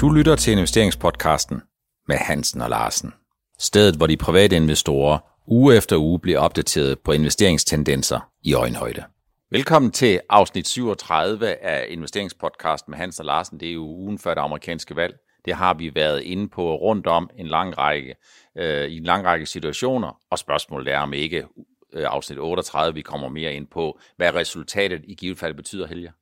Du 0.00 0.10
lytter 0.10 0.36
til 0.36 0.52
investeringspodcasten 0.52 1.62
med 2.08 2.16
Hansen 2.16 2.60
og 2.60 2.70
Larsen. 2.70 3.14
Stedet, 3.58 3.96
hvor 3.96 4.06
de 4.06 4.16
private 4.16 4.56
investorer 4.56 5.18
uge 5.46 5.76
efter 5.76 5.96
uge 5.96 6.20
bliver 6.20 6.38
opdateret 6.38 6.98
på 6.98 7.12
investeringstendenser 7.12 8.30
i 8.42 8.54
øjenhøjde. 8.54 9.04
Velkommen 9.50 9.90
til 9.90 10.20
afsnit 10.30 10.68
37 10.68 11.64
af 11.64 11.86
investeringspodcasten 11.88 12.90
med 12.90 12.98
Hansen 12.98 13.22
og 13.22 13.26
Larsen. 13.26 13.60
Det 13.60 13.68
er 13.68 13.72
jo 13.72 13.84
ugen 13.84 14.18
før 14.18 14.34
det 14.34 14.40
amerikanske 14.40 14.96
valg. 14.96 15.16
Det 15.44 15.54
har 15.54 15.74
vi 15.74 15.94
været 15.94 16.22
inde 16.22 16.48
på 16.48 16.76
rundt 16.76 17.06
om 17.06 17.30
en 17.38 17.46
lang 17.46 17.78
række, 17.78 18.14
øh, 18.58 18.88
i 18.88 18.96
en 18.96 19.04
lang 19.04 19.26
række 19.26 19.46
situationer, 19.46 20.18
og 20.30 20.38
spørgsmålet 20.38 20.92
er 20.92 20.98
om 20.98 21.12
ikke 21.12 21.46
øh, 21.92 22.04
afsnit 22.06 22.38
38, 22.38 22.94
vi 22.94 23.02
kommer 23.02 23.28
mere 23.28 23.54
ind 23.54 23.66
på, 23.66 23.98
hvad 24.16 24.34
resultatet 24.34 25.00
i 25.04 25.14
givet 25.14 25.38
fald 25.38 25.54
betyder, 25.54 25.86
Helge. 25.86 26.12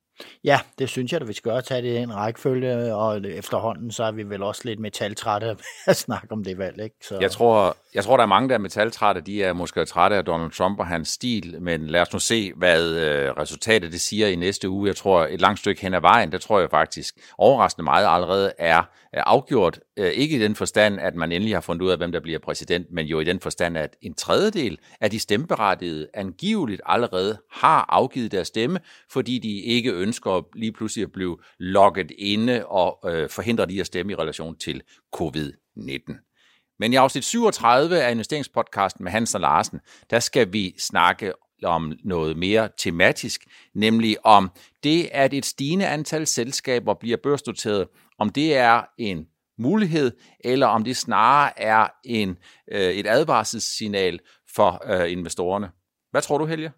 Ja, 0.44 0.60
det 0.78 0.88
synes 0.88 1.12
jeg, 1.12 1.20
at 1.20 1.28
vi 1.28 1.32
skal 1.32 1.52
gøre 1.52 1.62
tage 1.62 1.82
det 1.82 1.88
i 1.88 1.96
en 1.96 2.14
rækkefølge, 2.14 2.94
og 2.94 3.20
efterhånden 3.26 3.90
så 3.90 4.04
er 4.04 4.12
vi 4.12 4.22
vel 4.22 4.42
også 4.42 4.62
lidt 4.64 4.80
metaltrætte 4.80 5.56
at 5.86 5.96
snakke 6.06 6.32
om 6.32 6.44
det 6.44 6.58
valg. 6.58 6.82
Ikke? 6.82 6.96
Så... 7.02 7.18
Jeg, 7.20 7.30
tror, 7.30 7.76
jeg 7.94 8.04
tror, 8.04 8.16
der 8.16 8.22
er 8.22 8.28
mange, 8.28 8.48
der 8.48 8.54
er 8.54 8.58
metaltrætte. 8.58 9.20
De 9.20 9.42
er 9.42 9.52
måske 9.52 9.84
trætte 9.84 10.16
af 10.16 10.24
Donald 10.24 10.50
Trump 10.50 10.78
og 10.78 10.86
hans 10.86 11.08
stil, 11.08 11.56
men 11.60 11.86
lad 11.86 12.00
os 12.00 12.12
nu 12.12 12.18
se, 12.18 12.52
hvad 12.56 12.94
øh, 12.94 13.30
resultatet 13.30 13.92
det 13.92 14.00
siger 14.00 14.28
i 14.28 14.36
næste 14.36 14.68
uge. 14.68 14.88
Jeg 14.88 14.96
tror, 14.96 15.26
et 15.26 15.40
langt 15.40 15.60
stykke 15.60 15.82
hen 15.82 15.94
ad 15.94 16.00
vejen, 16.00 16.32
der 16.32 16.38
tror 16.38 16.60
jeg 16.60 16.70
faktisk 16.70 17.14
overraskende 17.38 17.84
meget 17.84 18.06
allerede 18.08 18.52
er 18.58 18.82
afgjort. 19.12 19.80
Øh, 19.96 20.10
ikke 20.10 20.36
i 20.36 20.38
den 20.38 20.54
forstand, 20.54 21.00
at 21.00 21.14
man 21.14 21.32
endelig 21.32 21.54
har 21.54 21.60
fundet 21.60 21.82
ud 21.82 21.90
af, 21.90 21.96
hvem 21.96 22.12
der 22.12 22.20
bliver 22.20 22.38
præsident, 22.38 22.86
men 22.92 23.06
jo 23.06 23.20
i 23.20 23.24
den 23.24 23.40
forstand, 23.40 23.78
at 23.78 23.96
en 24.02 24.14
tredjedel 24.14 24.78
af 25.00 25.10
de 25.10 25.18
stemmeberettigede 25.18 26.08
angiveligt 26.14 26.80
allerede 26.86 27.38
har 27.52 27.86
afgivet 27.88 28.32
deres 28.32 28.48
stemme, 28.48 28.80
fordi 29.10 29.38
de 29.38 29.60
ikke 29.60 29.92
ønsker 29.92 30.48
lige 30.54 30.72
pludselig 30.72 31.02
at 31.02 31.12
blive 31.12 31.38
logget 31.58 32.12
inde 32.18 32.66
og 32.66 32.98
øh, 33.12 33.28
forhindre 33.30 33.66
de 33.66 33.80
at 33.80 33.86
stemme 33.86 34.12
i 34.12 34.16
relation 34.16 34.56
til 34.56 34.82
covid-19. 35.16 36.33
Men 36.78 36.92
i 36.92 36.96
afsnit 36.96 37.24
37 37.24 38.02
af 38.02 38.10
investeringspodcasten 38.10 39.04
med 39.04 39.12
Hans 39.12 39.34
og 39.34 39.40
Larsen, 39.40 39.80
der 40.10 40.20
skal 40.20 40.52
vi 40.52 40.74
snakke 40.78 41.32
om 41.62 41.92
noget 42.04 42.36
mere 42.36 42.68
tematisk, 42.78 43.40
nemlig 43.74 44.26
om 44.26 44.50
det, 44.84 45.08
at 45.12 45.34
et 45.34 45.46
stigende 45.46 45.86
antal 45.86 46.26
selskaber 46.26 46.94
bliver 46.94 47.16
børsnoteret, 47.22 47.88
om 48.18 48.30
det 48.30 48.56
er 48.56 48.82
en 48.98 49.26
mulighed, 49.58 50.12
eller 50.40 50.66
om 50.66 50.84
det 50.84 50.96
snarere 50.96 51.60
er 51.60 51.88
en, 52.04 52.36
øh, 52.72 52.90
et 52.90 53.06
advarselssignal 53.06 54.20
for 54.54 54.82
øh, 54.86 55.12
investorerne. 55.12 55.70
Hvad 56.10 56.22
tror 56.22 56.38
du, 56.38 56.46
Helge? 56.46 56.72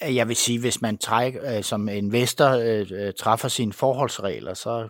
Jeg 0.00 0.28
vil 0.28 0.36
sige, 0.36 0.60
hvis 0.60 0.82
man 0.82 0.98
træk, 0.98 1.36
øh, 1.42 1.62
som 1.62 1.88
investor 1.88 2.50
øh, 2.50 3.06
øh, 3.06 3.12
træffer 3.18 3.48
sine 3.48 3.72
forholdsregler, 3.72 4.54
så 4.54 4.88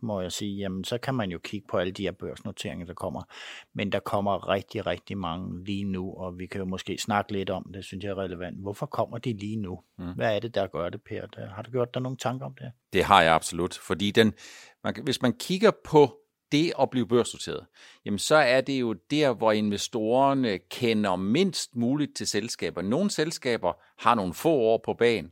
må 0.00 0.20
jeg 0.20 0.32
sige, 0.32 0.56
jamen 0.56 0.84
så 0.84 0.98
kan 0.98 1.14
man 1.14 1.30
jo 1.30 1.38
kigge 1.38 1.66
på 1.70 1.76
alle 1.76 1.92
de 1.92 2.02
her 2.02 2.12
børsnoteringer, 2.12 2.86
der 2.86 2.94
kommer. 2.94 3.22
Men 3.74 3.92
der 3.92 3.98
kommer 3.98 4.48
rigtig, 4.48 4.86
rigtig 4.86 5.18
mange 5.18 5.64
lige 5.64 5.84
nu, 5.84 6.12
og 6.12 6.38
vi 6.38 6.46
kan 6.46 6.58
jo 6.58 6.64
måske 6.64 6.98
snakke 6.98 7.32
lidt 7.32 7.50
om 7.50 7.70
det, 7.74 7.84
synes 7.84 8.04
jeg 8.04 8.10
er 8.10 8.18
relevant. 8.18 8.62
Hvorfor 8.62 8.86
kommer 8.86 9.18
de 9.18 9.32
lige 9.32 9.56
nu? 9.56 9.80
Mm. 9.98 10.12
Hvad 10.16 10.36
er 10.36 10.38
det, 10.38 10.54
der 10.54 10.66
gør 10.66 10.88
det, 10.88 11.00
Per? 11.02 11.48
Har 11.54 11.62
du 11.62 11.70
gjort 11.70 11.94
dig 11.94 12.02
nogle 12.02 12.18
tanker 12.18 12.46
om 12.46 12.54
det? 12.60 12.72
Det 12.92 13.04
har 13.04 13.22
jeg 13.22 13.34
absolut, 13.34 13.74
fordi 13.74 14.10
den, 14.10 14.32
man, 14.84 14.94
hvis 15.02 15.22
man 15.22 15.32
kigger 15.32 15.70
på 15.84 16.25
det 16.52 16.72
at 16.80 16.90
blive 16.90 17.08
børsnoteret, 17.08 17.66
jamen 18.04 18.18
så 18.18 18.34
er 18.34 18.60
det 18.60 18.80
jo 18.80 18.92
der, 18.92 19.32
hvor 19.32 19.52
investorerne 19.52 20.58
kender 20.58 21.16
mindst 21.16 21.76
muligt 21.76 22.16
til 22.16 22.26
selskaber. 22.26 22.82
Nogle 22.82 23.10
selskaber 23.10 23.72
har 23.98 24.14
nogle 24.14 24.34
få 24.34 24.50
år 24.50 24.80
på 24.84 24.94
banen, 24.94 25.30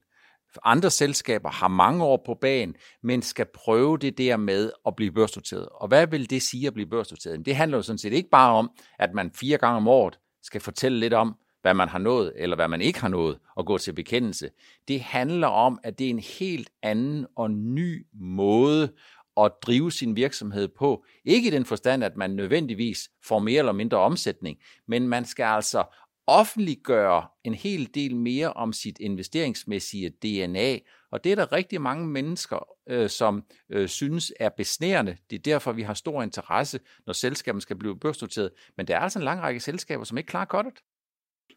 andre 0.65 0.91
selskaber 0.91 1.51
har 1.51 1.69
mange 1.69 2.05
år 2.05 2.23
på 2.27 2.35
banen, 2.35 2.77
men 3.03 3.23
skal 3.23 3.47
prøve 3.55 3.99
det 3.99 4.19
der 4.19 4.37
med 4.37 4.71
at 4.87 4.97
blive 4.97 5.13
børsnoteret. 5.13 5.69
Og 5.69 5.89
hvad 5.89 6.07
vil 6.07 6.31
det 6.31 6.43
sige 6.43 6.67
at 6.67 6.75
blive 6.75 6.89
børsnoteret? 6.89 7.47
Det 7.47 7.57
handler 7.57 7.79
jo 7.79 7.83
sådan 7.83 7.99
set 7.99 8.13
ikke 8.13 8.31
bare 8.31 8.53
om, 8.53 8.71
at 8.99 9.15
man 9.15 9.31
fire 9.35 9.59
gange 9.59 9.77
om 9.77 9.89
året 9.89 10.19
skal 10.43 10.61
fortælle 10.61 11.01
lidt 11.01 11.15
om, 11.15 11.37
hvad 11.63 11.75
man 11.75 11.89
har 11.89 11.99
nået, 11.99 12.33
eller 12.37 12.57
hvad 12.57 12.69
man 12.69 12.81
ikke 12.81 13.01
har 13.01 13.09
nået, 13.09 13.39
og 13.57 13.67
gå 13.67 13.79
til 13.79 13.93
bekendelse. 13.93 14.51
Det 14.89 15.01
handler 15.01 15.49
om, 15.49 15.79
at 15.83 15.99
det 15.99 16.07
er 16.07 16.11
en 16.11 16.25
helt 16.39 16.71
anden 16.83 17.27
og 17.37 17.51
ny 17.51 18.07
måde 18.13 18.93
at 19.41 19.53
drive 19.63 19.93
sin 19.93 20.17
virksomhed 20.17 20.69
på. 20.69 21.05
Ikke 21.25 21.49
i 21.49 21.51
den 21.51 21.65
forstand, 21.65 22.05
at 22.05 22.17
man 22.17 22.31
nødvendigvis 22.31 23.09
får 23.25 23.39
mere 23.39 23.59
eller 23.59 23.73
mindre 23.73 23.99
omsætning, 23.99 24.59
men 24.89 25.09
man 25.09 25.25
skal 25.25 25.45
altså 25.45 25.85
offentliggøre 26.27 27.27
en 27.45 27.55
hel 27.55 27.95
del 27.95 28.17
mere 28.17 28.53
om 28.53 28.73
sit 28.73 28.99
investeringsmæssige 28.99 30.11
DNA, 30.11 30.79
og 31.13 31.25
det 31.25 31.33
er 31.33 31.37
der 31.37 31.53
rigtig 31.53 31.81
mange 31.81 32.07
mennesker, 32.07 32.69
øh, 32.89 33.11
som 33.11 33.45
øh, 33.71 33.89
synes 33.89 34.33
er 34.41 34.49
besnærende. 34.49 35.17
Det 35.31 35.37
er 35.37 35.43
derfor, 35.43 35.73
vi 35.73 35.83
har 35.83 35.95
stor 35.95 36.23
interesse, 36.23 36.81
når 37.07 37.13
selskaberne 37.13 37.63
skal 37.63 37.77
blive 37.77 37.99
børsnoteret. 37.99 38.51
Men 38.77 38.87
der 38.87 38.97
er 38.97 39.01
altså 39.01 39.19
en 39.19 39.25
lang 39.25 39.41
række 39.41 39.61
selskaber, 39.61 40.05
som 40.05 40.19
ikke 40.19 40.29
klarer 40.29 40.45
godt 40.45 40.67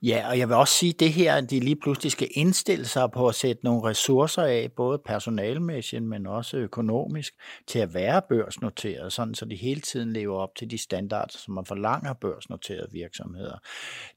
Ja, 0.01 0.29
og 0.29 0.39
jeg 0.39 0.47
vil 0.47 0.55
også 0.55 0.73
sige 0.73 0.93
det 0.93 1.13
her, 1.13 1.35
at 1.35 1.49
de 1.49 1.59
lige 1.59 1.75
pludselig 1.75 2.11
skal 2.11 2.27
indstille 2.31 2.85
sig 2.85 3.11
på 3.11 3.27
at 3.27 3.35
sætte 3.35 3.65
nogle 3.65 3.83
ressourcer 3.83 4.43
af, 4.43 4.71
både 4.75 4.99
personalmæssigt, 5.05 6.03
men 6.03 6.27
også 6.27 6.57
økonomisk, 6.57 7.33
til 7.67 7.79
at 7.79 7.93
være 7.93 8.21
børsnoteret, 8.29 9.13
sådan 9.13 9.35
så 9.35 9.45
de 9.45 9.55
hele 9.55 9.81
tiden 9.81 10.13
lever 10.13 10.37
op 10.37 10.55
til 10.55 10.71
de 10.71 10.77
standarder, 10.77 11.37
som 11.37 11.53
man 11.53 11.65
forlanger 11.65 12.13
børsnoterede 12.13 12.87
virksomheder. 12.91 13.57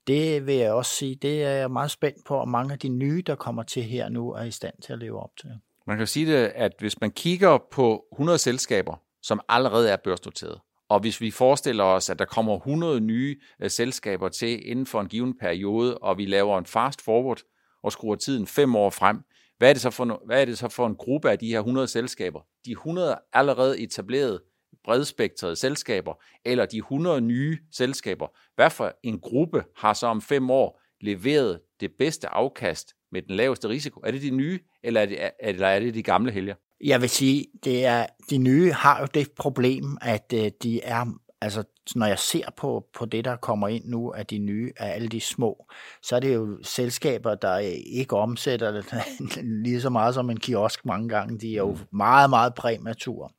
Det 0.07 0.47
vil 0.47 0.55
jeg 0.55 0.73
også 0.73 0.95
sige, 0.95 1.15
det 1.15 1.45
er 1.45 1.51
jeg 1.51 1.71
meget 1.71 1.91
spændt 1.91 2.25
på, 2.27 2.37
og 2.37 2.49
mange 2.49 2.73
af 2.73 2.79
de 2.79 2.89
nye, 2.89 3.23
der 3.27 3.35
kommer 3.35 3.63
til 3.63 3.83
her 3.83 4.09
nu, 4.09 4.33
er 4.33 4.43
i 4.43 4.51
stand 4.51 4.75
til 4.83 4.93
at 4.93 4.99
leve 4.99 5.23
op 5.23 5.37
til. 5.41 5.51
Man 5.87 5.99
kan 5.99 6.07
sige 6.07 6.27
det, 6.27 6.53
at 6.55 6.73
hvis 6.79 7.01
man 7.01 7.11
kigger 7.11 7.59
på 7.71 8.05
100 8.13 8.39
selskaber, 8.39 8.95
som 9.23 9.41
allerede 9.49 9.91
er 9.91 9.97
børsnoteret, 9.97 10.61
og 10.91 11.01
hvis 11.01 11.21
vi 11.21 11.31
forestiller 11.31 11.85
os, 11.85 12.11
at 12.11 12.19
der 12.19 12.25
kommer 12.25 12.57
100 12.57 13.01
nye 13.01 13.37
øh, 13.63 13.71
selskaber 13.71 14.29
til 14.29 14.71
inden 14.71 14.87
for 14.87 15.01
en 15.01 15.09
given 15.09 15.39
periode, 15.39 15.99
og 15.99 16.19
vi 16.19 16.27
laver 16.27 16.59
en 16.59 16.67
fast 16.67 17.03
forward 17.03 17.41
og 17.83 17.93
skruer 17.93 18.17
tiden 18.17 18.47
fem 18.47 18.77
år 18.77 18.91
frem, 18.91 19.21
hvad 19.59 19.69
er, 19.69 19.73
det 19.73 19.83
så 19.83 19.91
for, 19.91 20.23
hvad 20.27 20.41
er 20.41 20.45
det 20.45 20.59
så 20.59 20.69
for 20.69 20.87
en 20.87 20.97
gruppe 20.97 21.31
af 21.31 21.39
de 21.39 21.49
her 21.49 21.59
100 21.59 21.89
selskaber? 21.89 22.41
De 22.65 22.71
100 22.71 23.19
allerede 23.33 23.81
etablerede 23.81 24.43
bredspektrede 24.85 25.57
selskaber, 25.57 26.15
eller 26.45 26.67
de 26.67 26.79
100 26.79 27.21
nye 27.21 27.59
selskaber. 27.73 28.27
Hvad 28.55 28.71
for 28.71 28.93
en 29.03 29.21
gruppe 29.21 29.65
har 29.77 29.93
så 29.93 30.07
om 30.07 30.23
fem 30.23 30.51
år 30.51 30.81
leveret 31.01 31.61
det 31.81 31.91
bedste 31.99 32.29
afkast 32.29 32.95
med 33.13 33.23
den 33.23 33.37
laveste 33.37 33.69
risiko? 33.69 34.01
Er 34.01 34.11
det 34.11 34.23
de 34.23 34.31
nye, 34.31 34.61
eller 34.83 35.01
er 35.01 35.07
det, 35.07 35.31
eller 35.41 35.67
er 35.67 35.81
det 35.81 35.95
de 35.95 36.03
gamle 36.03 36.33
helger? 36.33 36.55
Jeg 36.85 37.01
vil 37.01 37.11
sige, 37.11 37.47
det 37.65 37.85
er 37.85 38.07
de 38.31 38.39
nye 38.39 38.73
har 38.73 39.01
jo 39.01 39.07
det 39.15 39.31
problem, 39.39 39.99
at 40.01 40.33
øh, 40.35 40.51
de 40.63 40.83
er 40.83 41.07
altså 41.41 41.65
når 41.97 42.07
jeg 42.07 42.19
ser 42.19 42.51
på, 42.57 42.87
på 42.95 43.07
det, 43.07 43.25
der 43.25 43.37
kommer 43.37 43.69
ind 43.69 43.85
nu 43.85 44.13
af 44.13 44.27
de 44.27 44.39
nye, 44.39 44.73
af 44.77 44.95
alle 44.95 45.09
de 45.09 45.21
små, 45.21 45.67
så 46.03 46.17
er 46.17 46.21
det 46.21 46.35
jo 46.35 46.59
selskaber, 46.63 47.35
der 47.35 47.57
ikke 47.87 48.17
omsætter 48.17 48.71
det 48.71 48.95
lige 49.65 49.81
så 49.81 49.91
meget 49.91 50.15
som 50.15 50.31
en 50.31 50.41
kiosk 50.41 50.87
mange 50.87 51.09
gange. 51.09 51.39
De 51.39 51.53
er 51.53 51.59
jo 51.59 51.71
mm. 51.73 51.97
meget, 51.97 52.31
meget 52.31 52.55
præmature. 52.55 53.31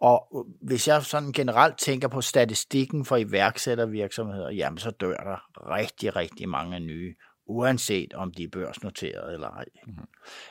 Og 0.00 0.46
hvis 0.62 0.88
jeg 0.88 1.02
sådan 1.02 1.32
generelt 1.32 1.78
tænker 1.78 2.08
på 2.08 2.20
statistikken 2.20 3.04
for 3.04 3.16
iværksættervirksomheder, 3.16 4.50
jamen 4.50 4.78
så 4.78 4.90
dør 4.90 5.16
der 5.16 5.68
rigtig, 5.70 6.16
rigtig 6.16 6.48
mange 6.48 6.80
nye 6.80 7.14
uanset 7.46 8.14
om 8.14 8.32
de 8.32 8.42
er 8.42 8.48
børsnoteret 8.48 9.34
eller 9.34 9.48
ej. 9.48 9.64
Mm-hmm. 9.86 10.06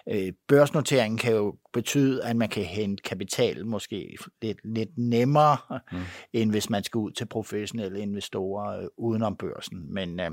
Øh, 0.09 0.33
børsnoteringen 0.47 1.17
kan 1.17 1.33
jo 1.33 1.57
betyde, 1.73 2.23
at 2.23 2.35
man 2.35 2.49
kan 2.49 2.63
hente 2.63 3.03
kapital 3.03 3.65
måske 3.65 4.17
lidt, 4.41 4.59
lidt 4.63 4.97
nemmere, 4.97 5.57
mm. 5.91 5.97
end 6.33 6.51
hvis 6.51 6.69
man 6.69 6.83
skal 6.83 6.97
ud 6.97 7.11
til 7.11 7.25
professionelle 7.25 7.99
investorer 7.99 8.81
øh, 8.81 8.87
udenom 8.97 9.37
børsen. 9.37 9.93
Men 9.93 10.19
øh, 10.19 10.31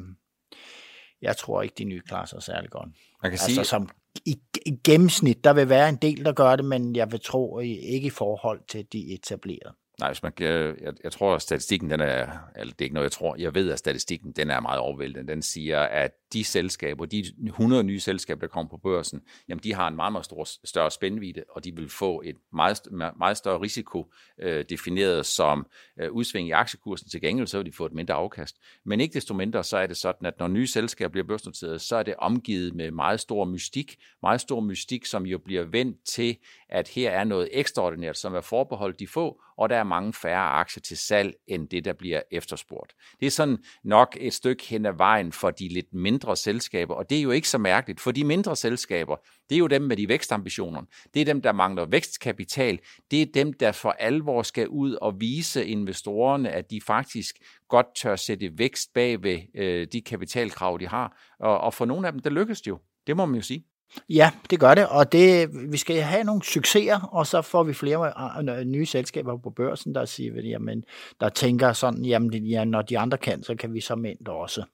jeg 1.23 1.37
tror 1.37 1.63
ikke, 1.63 1.75
de 1.79 1.85
nye 1.85 2.01
klarer 2.01 2.27
sig 2.27 2.43
særlig 2.43 2.71
godt. 2.71 2.89
Man 3.23 3.31
kan 3.31 3.33
altså, 3.33 3.47
sige... 3.47 3.65
som 3.65 3.89
i, 4.27 4.41
i 4.67 4.79
gennemsnit, 4.85 5.45
der 5.45 5.53
vil 5.53 5.69
være 5.69 5.89
en 5.89 5.97
del, 5.97 6.25
der 6.25 6.33
gør 6.33 6.57
det, 6.57 6.65
men 6.65 6.97
jeg 6.97 7.13
vil 7.13 7.21
tro 7.21 7.59
ikke 7.59 8.07
i 8.07 8.11
forhold 8.11 8.61
til 8.69 8.87
de 8.93 9.15
etablerede. 9.15 9.75
Nej, 10.01 10.09
hvis 10.09 10.23
man, 10.23 10.33
øh, 10.41 10.77
jeg, 10.83 10.93
jeg 11.05 11.13
tror, 11.13 11.35
at 11.35 11.43
statistikken, 11.43 11.91
den 11.91 12.01
er, 12.01 12.27
eller 12.57 12.73
det 12.73 12.81
er 12.81 12.85
ikke 12.85 12.95
noget, 12.95 13.05
jeg 13.05 13.13
tror, 13.13 13.37
jeg 13.39 13.55
ved, 13.55 13.71
at 13.71 13.79
statistikken, 13.79 14.33
den 14.33 14.51
er 14.51 14.61
meget 14.61 14.81
overvældende. 14.81 15.33
Den 15.33 15.43
siger, 15.43 15.81
at 15.81 16.11
de 16.33 16.45
selskaber, 16.45 17.07
de 17.07 17.25
100 17.47 17.83
nye 17.83 18.01
selskaber, 18.01 18.41
der 18.41 18.47
kommer 18.47 18.71
på 18.71 18.77
børsen, 18.77 19.23
jamen 19.49 19.63
de 19.63 19.75
har 19.75 19.89
en 19.89 19.97
meget, 19.97 20.13
meget 20.13 20.25
stor, 20.25 20.47
større 20.65 20.91
spændvidde, 20.91 21.45
og 21.51 21.65
de 21.65 21.77
vil 21.77 21.89
få 21.89 22.23
et 22.25 22.37
meget, 22.53 22.81
meget 23.19 23.37
større 23.37 23.61
risiko 23.61 24.13
øh, 24.43 24.65
defineret 24.71 25.27
som 25.27 25.67
øh, 26.01 26.13
udsving 26.13 26.49
i 26.49 26.51
aktiekursen. 26.51 27.09
Til 27.09 27.21
gengæld 27.21 27.47
så 27.47 27.59
vil 27.59 27.67
de 27.67 27.73
få 27.73 27.87
et 27.87 27.93
mindre 27.93 28.15
afkast. 28.15 28.57
Men 28.85 29.01
ikke 29.01 29.15
desto 29.15 29.35
mindre, 29.35 29.65
så 29.65 29.77
er 29.77 29.87
det 29.87 29.97
sådan, 29.97 30.27
at 30.27 30.39
når 30.39 30.49
nye 30.49 30.67
selskaber 30.67 31.13
bliver 31.13 31.27
børsnoteret, 31.27 31.81
så 31.81 31.97
er 31.97 32.03
det 32.03 32.15
omgivet 32.19 32.75
med 32.75 32.91
meget 32.91 33.21
stor 33.21 33.45
mystik. 33.45 33.97
Meget 34.23 34.41
stor 34.41 34.61
mystik, 34.61 35.07
som 35.07 35.27
jo 35.27 35.39
bliver 35.39 35.65
vendt 35.65 35.97
til, 36.05 36.37
at 36.69 36.89
her 36.89 37.11
er 37.11 37.25
noget 37.25 37.49
ekstraordinært, 37.53 38.19
som 38.19 38.35
er 38.35 38.41
forbeholdt 38.41 39.01
de 39.01 39.07
få, 39.07 39.43
og 39.59 39.69
der 39.69 39.77
er 39.77 39.85
mange 39.85 40.13
færre 40.13 40.51
aktier 40.51 40.81
til 40.81 40.97
salg, 40.97 41.35
end 41.47 41.69
det, 41.69 41.85
der 41.85 41.93
bliver 41.93 42.23
efterspurgt. 42.31 42.93
Det 43.21 43.27
er 43.27 43.31
sådan 43.31 43.59
nok 43.85 44.17
et 44.21 44.35
stykke 44.35 44.65
hen 44.69 44.87
ad 44.87 44.93
vejen 44.97 45.33
for 45.33 45.51
de 45.51 45.69
lidt 45.69 45.95
mindre 45.95 46.37
selskaber, 46.37 46.95
og 46.95 47.11
det 47.11 47.19
er 47.19 47.23
jo 47.23 47.31
ikke 47.31 47.49
så 47.49 47.59
mærkeligt, 47.59 48.01
for 48.01 48.11
de 48.11 48.25
mindre 48.25 48.57
selskaber, 48.57 49.17
det 49.49 49.57
er 49.57 49.59
jo 49.59 49.67
dem 49.67 49.83
med 49.83 49.97
de 49.97 50.09
vækstambitioner. 50.09 50.83
Det 51.15 51.21
er 51.21 51.25
dem, 51.25 51.43
der 51.43 51.53
mangler 51.53 51.85
vækstkapital. 51.85 52.79
Det 53.11 53.23
er 53.23 53.27
dem, 53.35 53.53
der 53.53 53.73
for 53.73 53.91
alvor 53.91 54.43
skal 54.43 54.69
ud 54.69 54.95
og 54.95 55.21
vise 55.21 55.67
investorerne, 55.67 56.51
at 56.51 56.71
de 56.71 56.81
faktisk 56.87 57.37
godt 57.69 57.87
tør 57.95 58.17
sætte 58.17 58.59
vækst 58.59 58.93
bag 58.95 59.23
ved 59.23 59.39
øh, 59.55 59.87
de 59.93 60.01
kapitalkrav, 60.01 60.79
de 60.81 60.89
har. 60.89 61.19
Og, 61.41 61.61
og 61.61 61.75
for 61.75 61.85
nogle 61.85 62.07
af 62.07 62.13
dem, 62.13 62.23
der 62.23 62.31
lykkes 62.31 62.61
det 62.61 62.69
jo. 62.69 62.79
Det 63.07 63.17
må 63.17 63.27
man 63.27 63.37
jo 63.37 63.43
sige. 63.43 63.65
Ja, 64.09 64.31
det 64.51 64.61
gør 64.61 64.75
det, 64.75 64.89
og 64.89 65.13
det, 65.13 65.49
vi 65.73 65.77
skal 65.77 66.01
have 66.01 66.25
nogle 66.25 66.43
succeser, 66.43 67.01
og 67.01 67.27
så 67.27 67.43
får 67.43 67.63
vi 67.63 67.73
flere 67.73 68.07
øh, 68.07 68.49
øh, 68.49 68.59
øh, 68.59 68.65
nye 68.65 68.87
selskaber 68.87 69.37
på 69.37 69.51
børsen, 69.51 69.95
der 69.95 70.05
siger, 70.05 70.43
jamen, 70.43 70.85
der 71.21 71.29
tænker 71.29 71.73
sådan, 71.73 72.05
jamen, 72.05 72.47
ja, 72.47 72.65
når 72.65 72.83
de 72.83 72.99
andre 72.99 73.19
kan, 73.19 73.43
så 73.43 73.55
kan 73.55 73.75
vi 73.75 73.81
så 73.81 73.95
mænd 73.95 74.29
også. 74.29 74.65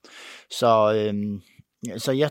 Så, 0.51 0.93
øhm, 0.93 1.41
så 1.97 2.11
ja, 2.11 2.29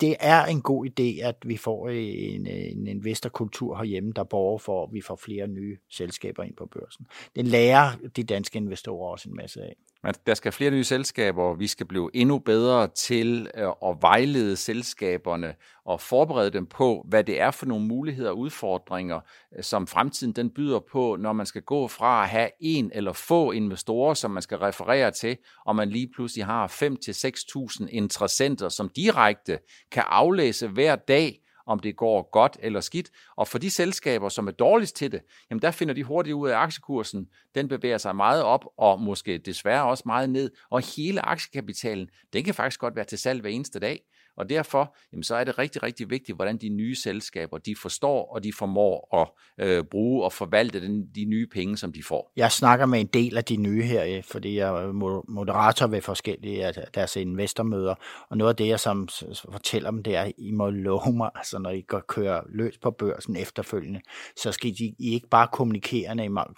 det 0.00 0.16
er 0.20 0.44
en 0.44 0.62
god 0.62 0.86
idé, 0.86 1.26
at 1.26 1.36
vi 1.44 1.56
får 1.56 1.88
en, 1.88 2.46
en 2.46 2.86
investorkultur 2.86 3.76
herhjemme, 3.76 4.12
der 4.16 4.24
borger 4.24 4.58
for, 4.58 4.84
at 4.86 4.92
vi 4.92 5.00
får 5.00 5.16
flere 5.16 5.48
nye 5.48 5.76
selskaber 5.90 6.42
ind 6.42 6.56
på 6.56 6.66
børsen. 6.66 7.06
Det 7.36 7.46
lærer 7.46 7.90
de 8.16 8.24
danske 8.24 8.56
investorer 8.56 9.10
også 9.10 9.28
en 9.28 9.36
masse 9.36 9.62
af. 9.62 9.74
Men 10.04 10.14
der 10.26 10.34
skal 10.34 10.52
flere 10.52 10.70
nye 10.70 10.84
selskaber, 10.84 11.54
vi 11.54 11.66
skal 11.66 11.86
blive 11.86 12.10
endnu 12.14 12.38
bedre 12.38 12.88
til 12.88 13.50
øh, 13.54 13.68
at 13.86 13.96
vejlede 14.00 14.56
selskaberne 14.56 15.54
og 15.86 16.00
forberede 16.00 16.50
dem 16.50 16.66
på, 16.66 17.06
hvad 17.08 17.24
det 17.24 17.40
er 17.40 17.50
for 17.50 17.66
nogle 17.66 17.86
muligheder 17.86 18.30
og 18.30 18.38
udfordringer, 18.38 19.20
øh, 19.56 19.64
som 19.64 19.86
fremtiden 19.86 20.32
den 20.32 20.50
byder 20.50 20.80
på, 20.92 21.16
når 21.20 21.32
man 21.32 21.46
skal 21.46 21.62
gå 21.62 21.88
fra 21.88 22.22
at 22.22 22.28
have 22.28 22.50
en 22.60 22.90
eller 22.94 23.12
få 23.12 23.50
investorer, 23.50 24.14
som 24.14 24.30
man 24.30 24.42
skal 24.42 24.58
referere 24.58 25.10
til, 25.10 25.36
og 25.66 25.76
man 25.76 25.90
lige 25.90 26.08
pludselig 26.14 26.44
har 26.46 26.68
5-6.000 26.68 27.86
interessenter, 27.90 28.68
som 28.68 28.88
direkte 28.96 29.58
kan 29.92 30.02
aflæse 30.06 30.68
hver 30.68 30.96
dag, 30.96 31.43
om 31.66 31.78
det 31.78 31.96
går 31.96 32.30
godt 32.32 32.56
eller 32.60 32.80
skidt. 32.80 33.10
Og 33.36 33.48
for 33.48 33.58
de 33.58 33.70
selskaber, 33.70 34.28
som 34.28 34.46
er 34.46 34.52
dårligst 34.52 34.96
til 34.96 35.12
det, 35.12 35.20
jamen 35.50 35.62
der 35.62 35.70
finder 35.70 35.94
de 35.94 36.04
hurtigt 36.04 36.34
ud 36.34 36.48
af, 36.48 36.52
at 36.52 36.58
aktiekursen 36.58 37.28
den 37.54 37.68
bevæger 37.68 37.98
sig 37.98 38.16
meget 38.16 38.42
op, 38.42 38.64
og 38.78 39.00
måske 39.00 39.38
desværre 39.38 39.84
også 39.84 40.02
meget 40.06 40.30
ned. 40.30 40.50
Og 40.70 40.96
hele 40.96 41.20
aktiekapitalen, 41.20 42.08
den 42.32 42.44
kan 42.44 42.54
faktisk 42.54 42.80
godt 42.80 42.96
være 42.96 43.04
til 43.04 43.18
salg 43.18 43.40
hver 43.40 43.50
eneste 43.50 43.78
dag. 43.78 44.00
Og 44.36 44.48
derfor 44.48 44.94
jamen, 45.12 45.22
så 45.22 45.34
er 45.34 45.44
det 45.44 45.58
rigtig, 45.58 45.82
rigtig 45.82 46.10
vigtigt, 46.10 46.36
hvordan 46.36 46.56
de 46.56 46.68
nye 46.68 46.94
selskaber 46.94 47.58
de 47.58 47.76
forstår 47.76 48.34
og 48.34 48.44
de 48.44 48.52
formår 48.52 49.20
at 49.20 49.28
øh, 49.66 49.84
bruge 49.84 50.24
og 50.24 50.32
forvalte 50.32 50.80
den, 50.80 51.06
de 51.14 51.24
nye 51.24 51.46
penge, 51.46 51.76
som 51.76 51.92
de 51.92 52.02
får. 52.02 52.32
Jeg 52.36 52.52
snakker 52.52 52.86
med 52.86 53.00
en 53.00 53.06
del 53.06 53.36
af 53.36 53.44
de 53.44 53.56
nye 53.56 53.82
her, 53.82 54.16
øh, 54.16 54.22
fordi 54.24 54.56
jeg 54.56 54.72
øh, 54.72 54.88
er 54.88 55.30
moderator 55.30 55.86
ved 55.86 56.00
forskellige 56.00 56.66
af 56.66 56.74
deres 56.94 57.16
investormøder, 57.16 57.94
og 58.28 58.36
noget 58.36 58.50
af 58.50 58.56
det, 58.56 58.68
jeg 58.68 58.80
som 58.80 59.08
fortæller 59.50 59.90
dem, 59.90 60.02
det 60.02 60.16
er, 60.16 60.22
at 60.22 60.32
I 60.38 60.50
må 60.50 60.70
love 60.70 61.12
mig, 61.12 61.30
altså 61.40 61.58
når 61.58 61.70
I 61.70 61.80
går 61.80 62.00
kører 62.08 62.40
løs 62.48 62.78
på 62.78 62.90
børsen 62.90 63.36
efterfølgende, 63.36 64.00
så 64.36 64.52
skal 64.52 64.70
I, 64.70 64.94
I 64.98 65.14
ikke 65.14 65.28
bare 65.28 65.48
kommunikere 65.52 66.14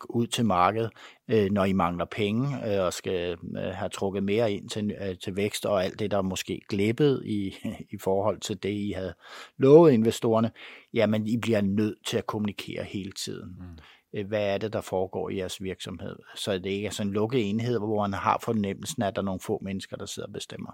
ud 0.08 0.26
til 0.26 0.44
markedet, 0.44 0.90
øh, 1.30 1.50
når 1.50 1.64
I 1.64 1.72
mangler 1.72 2.04
penge 2.04 2.74
øh, 2.74 2.84
og 2.84 2.92
skal 2.92 3.36
øh, 3.58 3.62
have 3.62 3.88
trukket 3.88 4.22
mere 4.22 4.52
ind 4.52 4.68
til, 4.68 4.94
øh, 5.00 5.18
til 5.18 5.36
vækst 5.36 5.66
og 5.66 5.84
alt 5.84 5.98
det, 5.98 6.10
der 6.10 6.18
er 6.18 6.22
måske 6.22 6.60
glippet 6.68 7.22
i, 7.24 7.56
i 7.94 7.98
forhold 8.00 8.40
til 8.40 8.62
det, 8.62 8.72
I 8.72 8.92
havde 8.96 9.14
lovet 9.58 9.92
investorerne, 9.92 10.50
jamen 10.94 11.26
I 11.26 11.36
bliver 11.36 11.60
nødt 11.60 11.98
til 12.06 12.16
at 12.16 12.26
kommunikere 12.26 12.84
hele 12.84 13.12
tiden. 13.12 13.56
Mm. 13.58 13.78
Øh, 14.18 14.26
hvad 14.26 14.54
er 14.54 14.58
det, 14.58 14.72
der 14.72 14.80
foregår 14.80 15.30
i 15.30 15.36
jeres 15.36 15.62
virksomhed? 15.62 16.16
Så 16.34 16.52
det 16.52 16.66
ikke 16.66 16.86
er 16.86 16.90
sådan 16.90 17.08
en 17.08 17.14
lukket 17.14 17.50
enhed, 17.50 17.78
hvor 17.78 18.02
man 18.02 18.12
har 18.12 18.38
fornemmelsen, 18.42 19.02
at 19.02 19.16
der 19.16 19.22
er 19.22 19.24
nogle 19.24 19.40
få 19.40 19.60
mennesker, 19.62 19.96
der 19.96 20.06
sidder 20.06 20.26
og 20.26 20.32
bestemmer. 20.32 20.72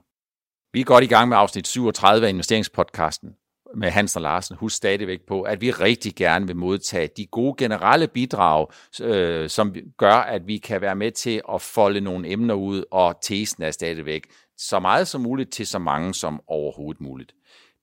Vi 0.73 0.81
er 0.81 0.85
godt 0.85 1.05
i 1.05 1.07
gang 1.07 1.29
med 1.29 1.37
afsnit 1.37 1.67
37 1.67 2.27
af 2.27 2.31
investeringspodcasten 2.31 3.35
med 3.75 3.91
Hans 3.91 4.17
og 4.17 4.23
Larsen, 4.23 4.57
husk 4.57 4.77
stadigvæk 4.77 5.21
på, 5.29 5.43
at 5.43 5.61
vi 5.61 5.71
rigtig 5.71 6.15
gerne 6.15 6.47
vil 6.47 6.57
modtage 6.57 7.09
de 7.17 7.27
gode 7.27 7.55
generelle 7.59 8.09
bidrag, 8.09 8.67
øh, 9.03 9.49
som 9.49 9.75
gør, 9.99 10.15
at 10.15 10.47
vi 10.47 10.59
kan 10.59 10.81
være 10.81 10.97
med 10.97 11.11
til 11.11 11.41
at 11.55 11.63
folde 11.63 12.01
nogle 12.01 12.31
emner 12.31 12.55
ud, 12.55 12.85
og 12.91 13.15
tesen 13.23 13.63
er 13.63 13.71
stadigvæk 13.71 14.23
så 14.59 14.81
meget 14.81 15.09
som 15.09 15.21
muligt 15.21 15.53
til 15.53 15.67
så 15.67 15.79
mange 15.79 16.15
som 16.15 16.41
overhovedet 16.47 17.01
muligt. 17.01 17.33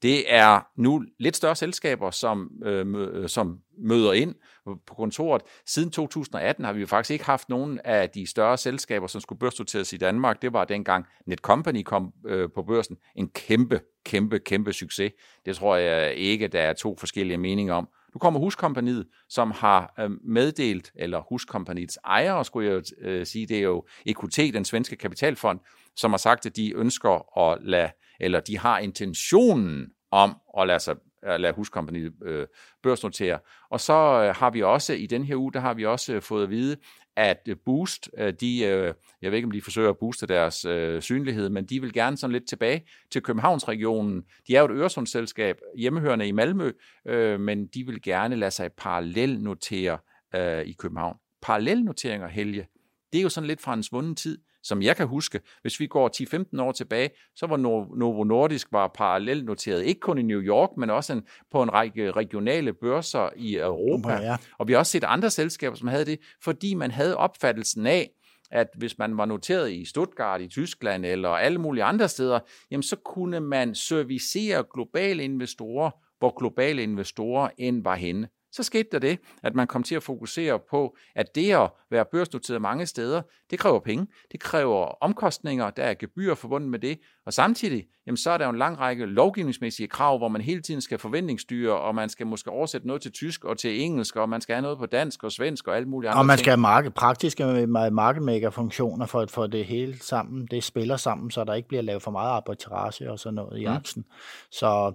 Det 0.02 0.34
er 0.34 0.68
nu 0.78 1.04
lidt 1.20 1.36
større 1.36 1.56
selskaber, 1.56 2.12
som, 2.12 2.52
øh, 2.66 2.86
øh 2.98 3.30
som 3.30 3.60
møder 3.78 4.14
ind 4.14 4.36
på 4.66 4.94
kontoret. 4.96 5.42
Siden 5.66 5.92
2018 5.92 6.66
har 6.66 6.74
vi 6.74 6.80
jo 6.80 6.88
faktisk 6.88 7.12
ikke 7.12 7.26
haft 7.26 7.50
nogen 7.50 7.80
af 7.84 8.10
de 8.10 8.28
større 8.28 8.58
selskaber, 8.58 9.08
som 9.08 9.22
skulle 9.22 9.40
børsnoteres 9.40 9.94
i 9.94 9.98
Danmark. 9.98 10.42
Det 10.42 10.54
var 10.54 10.66
dengang 10.66 11.06
Netcompany 11.26 11.84
kom 11.84 12.14
øh, 12.28 12.50
på 12.56 12.64
børsen. 12.64 12.98
En 13.16 13.30
kæmpe, 13.30 13.82
kæmpe, 14.06 14.40
kæmpe 14.40 14.74
succes. 14.74 15.12
Det 15.46 15.56
tror 15.56 15.76
jeg 15.76 16.14
ikke, 16.14 16.48
der 16.48 16.62
er 16.62 16.74
to 16.74 16.96
forskellige 17.00 17.38
meninger 17.38 17.74
om. 17.74 17.90
Nu 18.14 18.20
kommer 18.20 18.40
Huskompaniet, 18.40 19.08
som 19.30 19.52
har 19.52 19.94
øh, 20.00 20.10
meddelt, 20.24 20.92
eller 20.96 21.22
Huskompaniets 21.30 22.00
ejere, 22.06 22.46
skulle 22.46 22.70
jeg 22.70 22.76
jo 22.76 23.08
øh, 23.08 23.26
sige, 23.26 23.46
det 23.46 23.58
er 23.58 23.62
jo 23.62 23.86
EQT, 24.06 24.38
den 24.38 24.66
svenske 24.66 24.96
kapitalfond, 24.96 25.60
som 25.96 26.12
har 26.12 26.18
sagt, 26.18 26.46
at 26.46 26.56
de 26.56 26.74
ønsker 26.76 27.40
at 27.40 27.58
lade, 27.62 27.90
eller 28.20 28.40
de 28.40 28.58
har 28.58 28.80
intentionen 28.80 29.88
om 30.12 30.36
at 30.60 30.68
lade 30.68 30.80
sig 30.80 30.96
at 31.24 31.42
lade 31.42 31.54
Huskompaniet 31.54 32.14
øh, 32.24 32.48
børsnotere. 32.84 33.40
Og 33.70 33.80
så 33.80 33.94
øh, 33.94 34.36
har 34.36 34.50
vi 34.50 34.62
også, 34.62 34.94
i 34.94 35.06
den 35.06 35.24
her 35.24 35.36
uge, 35.36 35.54
der 35.54 35.60
har 35.60 35.74
vi 35.74 35.86
også 35.86 36.14
øh, 36.14 36.22
fået 36.22 36.44
at 36.44 36.50
vide, 36.50 36.78
at 37.16 37.42
øh, 37.48 37.56
Boost, 37.66 38.10
øh, 38.18 38.34
de, 38.34 38.64
øh, 38.64 38.94
jeg 39.22 39.32
ved 39.32 39.38
ikke, 39.38 39.46
om 39.46 39.52
de 39.52 39.62
forsøger 39.62 39.90
at 39.90 39.98
booste 39.98 40.28
deres 40.28 40.66
øh, 40.66 41.02
synlighed, 41.02 41.50
men 41.50 41.66
de 41.66 41.82
vil 41.82 41.94
gerne 41.94 42.18
sådan 42.18 42.32
lidt 42.32 42.48
tilbage 42.48 42.86
til 43.12 43.22
Københavnsregionen. 43.22 44.24
De 44.48 44.56
er 44.56 44.60
jo 44.60 44.66
et 44.66 44.72
Øresundsselskab, 44.72 45.58
hjemmehørende 45.78 46.28
i 46.28 46.32
Malmø, 46.32 46.72
øh, 47.06 47.40
men 47.40 47.68
de 47.68 47.86
vil 47.86 48.02
gerne 48.02 48.36
lade 48.36 48.52
sig 48.52 48.72
parallelnotere 48.78 49.98
øh, 50.36 50.62
i 50.62 50.74
København. 50.74 51.18
Parallelnoteringer, 51.42 52.28
Helge, 52.28 52.68
det 53.14 53.20
er 53.20 53.24
jo 53.24 53.30
sådan 53.30 53.48
lidt 53.48 53.62
fra 53.62 53.74
en 53.74 53.84
svunden 53.84 54.16
tid 54.16 54.38
som 54.70 54.82
jeg 54.82 54.96
kan 54.96 55.08
huske, 55.08 55.40
hvis 55.62 55.80
vi 55.80 55.88
går 55.88 56.10
10-15 56.58 56.62
år 56.62 56.72
tilbage, 56.72 57.10
så 57.36 57.48
var 57.48 57.58
Novo 57.58 58.24
Nordisk 58.24 58.68
var 58.72 58.88
parallelt 58.88 59.46
noteret, 59.46 59.84
ikke 59.84 60.00
kun 60.00 60.18
i 60.18 60.22
New 60.22 60.42
York, 60.42 60.70
men 60.78 60.90
også 60.90 61.14
en, 61.14 61.24
på 61.52 61.64
en 61.64 61.74
række 61.74 62.12
regionale 62.12 62.74
børser 62.74 63.30
i 63.36 63.56
Europa. 63.56 64.14
Ja. 64.14 64.38
Og 64.58 64.68
vi 64.68 64.74
har 64.74 64.80
også 64.80 64.92
set 64.92 65.04
andre 65.04 65.30
selskaber, 65.30 65.76
som 65.76 65.88
havde 65.88 66.06
det, 66.06 66.20
fordi 66.44 66.74
man 66.74 66.92
havde 66.92 67.18
opfattelsen 67.18 67.88
af, 67.88 68.10
at 68.52 68.68
hvis 68.78 68.98
man 68.98 69.18
var 69.18 69.26
noteret 69.26 69.72
i 69.72 69.86
Stuttgart 69.86 70.42
i 70.42 70.48
Tyskland 70.48 71.06
eller 71.06 71.30
alle 71.30 71.58
mulige 71.58 71.84
andre 71.84 72.10
steder, 72.10 72.40
jamen 72.72 72.84
så 72.84 72.96
kunne 72.96 73.40
man 73.40 73.76
servicere 73.76 74.64
globale 74.74 75.24
investorer, 75.24 75.92
hvor 76.20 76.40
globale 76.40 76.84
investorer 76.84 77.50
end 77.58 77.84
var 77.84 77.96
henne 77.96 78.28
så 78.52 78.64
skete 78.64 78.90
der 78.92 79.00
det, 79.00 79.20
at 79.44 79.56
man 79.56 79.68
kom 79.68 79.84
til 79.84 79.96
at 79.96 80.04
fokusere 80.04 80.60
på, 80.60 80.98
at 81.16 81.36
det 81.36 81.56
at 81.56 81.72
være 81.90 82.06
børsnoteret 82.06 82.62
mange 82.62 82.86
steder, 82.86 83.22
det 83.50 83.60
kræver 83.60 83.80
penge, 83.80 84.08
det 84.32 84.40
kræver 84.40 84.86
omkostninger, 84.86 85.70
der 85.70 85.84
er 85.84 85.94
gebyr 85.94 86.36
forbundet 86.36 86.70
med 86.70 86.80
det, 86.80 87.00
og 87.30 87.34
samtidig, 87.34 87.86
jamen, 88.08 88.18
så 88.18 88.32
er 88.32 88.38
der 88.38 88.46
jo 88.46 88.52
en 88.52 88.58
lang 88.58 88.80
række 88.80 89.06
lovgivningsmæssige 89.06 89.88
krav, 89.88 90.18
hvor 90.18 90.28
man 90.28 90.42
hele 90.42 90.62
tiden 90.62 90.82
skal 90.82 90.98
forventningsstyre, 90.98 91.74
og 91.80 91.96
man 91.96 92.10
skal 92.10 92.28
måske 92.28 92.50
oversætte 92.50 92.88
noget 92.88 93.02
til 93.02 93.12
tysk 93.12 93.44
og 93.46 93.58
til 93.58 93.82
engelsk, 93.82 94.16
og 94.16 94.30
man 94.30 94.42
skal 94.42 94.56
have 94.56 94.62
noget 94.62 94.78
på 94.78 94.86
dansk 94.86 95.24
og 95.24 95.32
svensk 95.32 95.68
og 95.68 95.78
alt 95.78 95.88
muligt 95.88 96.10
andet. 96.10 96.20
Og 96.20 96.26
man 96.26 96.38
skal 96.38 96.52
have 96.52 96.62
market, 96.62 96.94
praktiske 96.94 97.68
marketmaker-funktioner 97.92 99.06
for 99.06 99.20
at 99.20 99.32
få 99.32 99.48
det 99.48 99.66
hele 99.66 99.98
sammen. 100.02 100.48
Det 100.52 100.64
spiller 100.64 100.98
sammen, 100.98 101.32
så 101.32 101.44
der 101.44 101.54
ikke 101.54 101.68
bliver 101.68 101.82
lavet 101.82 102.02
for 102.02 102.12
meget 102.12 102.30
arbitrage 102.30 103.12
og 103.12 103.20
sådan 103.20 103.36
noget 103.36 103.62
i 103.62 103.66
mm. 103.66 103.74
aktien. 103.74 104.06
Så 104.52 104.94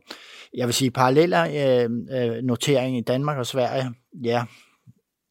jeg 0.55 0.67
vil 0.67 0.75
sige, 0.75 0.91
paralleller 0.91 1.43
øh, 1.45 1.91
øh, 2.19 2.43
notering 2.43 2.99
i 2.99 3.01
Danmark 3.01 3.39
og 3.39 3.47
Sverige, 3.47 3.95
ja, 4.25 4.45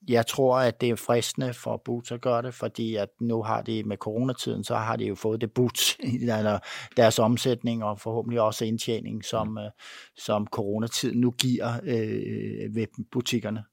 jeg 0.07 0.27
tror, 0.27 0.57
at 0.57 0.81
det 0.81 0.89
er 0.89 0.95
fristende 0.95 1.53
for 1.53 1.81
Boots 1.85 2.11
at 2.11 2.21
gøre 2.21 2.41
det, 2.41 2.53
fordi 2.53 2.95
at 2.95 3.09
nu 3.21 3.43
har 3.43 3.61
de 3.61 3.83
med 3.83 3.97
coronatiden, 3.97 4.63
så 4.63 4.75
har 4.75 4.95
de 4.95 5.05
jo 5.05 5.15
fået 5.15 5.41
det 5.41 5.51
Boots 5.51 5.97
i 6.03 6.29
deres 6.97 7.19
omsætning 7.19 7.83
og 7.83 7.99
forhåbentlig 7.99 8.41
også 8.41 8.65
indtjening, 8.65 9.25
som, 9.25 9.47
mm. 9.47 9.57
som 10.17 10.47
coronatiden 10.47 11.19
nu 11.19 11.31
giver 11.31 11.73
øh, 11.83 12.75
ved 12.75 12.87
butikkerne. 13.11 13.63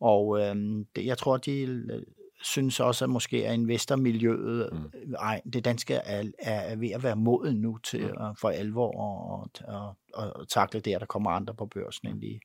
Og 0.00 0.40
øh, 0.40 0.56
det, 0.96 1.06
jeg 1.06 1.18
tror, 1.18 1.36
de 1.36 1.60
øh, 1.60 2.02
synes 2.42 2.80
også, 2.80 3.04
at 3.04 3.10
måske 3.10 3.48
at 3.48 3.54
investormiljøet, 3.54 4.68
mm. 4.72 5.14
ej, 5.14 5.40
det 5.52 5.64
danske 5.64 5.94
er, 5.94 6.24
er 6.38 6.76
ved 6.76 6.90
at 6.90 7.02
være 7.02 7.16
moden 7.16 7.56
nu 7.56 7.78
til 7.78 8.00
mm. 8.00 8.24
at, 8.24 8.38
for 8.38 8.48
alvor 8.48 9.00
og, 9.00 9.50
og, 9.64 9.96
og, 10.14 10.36
og 10.36 10.48
takle 10.48 10.80
det, 10.80 10.94
at 10.94 11.00
der 11.00 11.06
kommer 11.06 11.30
andre 11.30 11.54
på 11.54 11.66
børsen 11.66 12.08
end 12.08 12.20
de, 12.20 12.40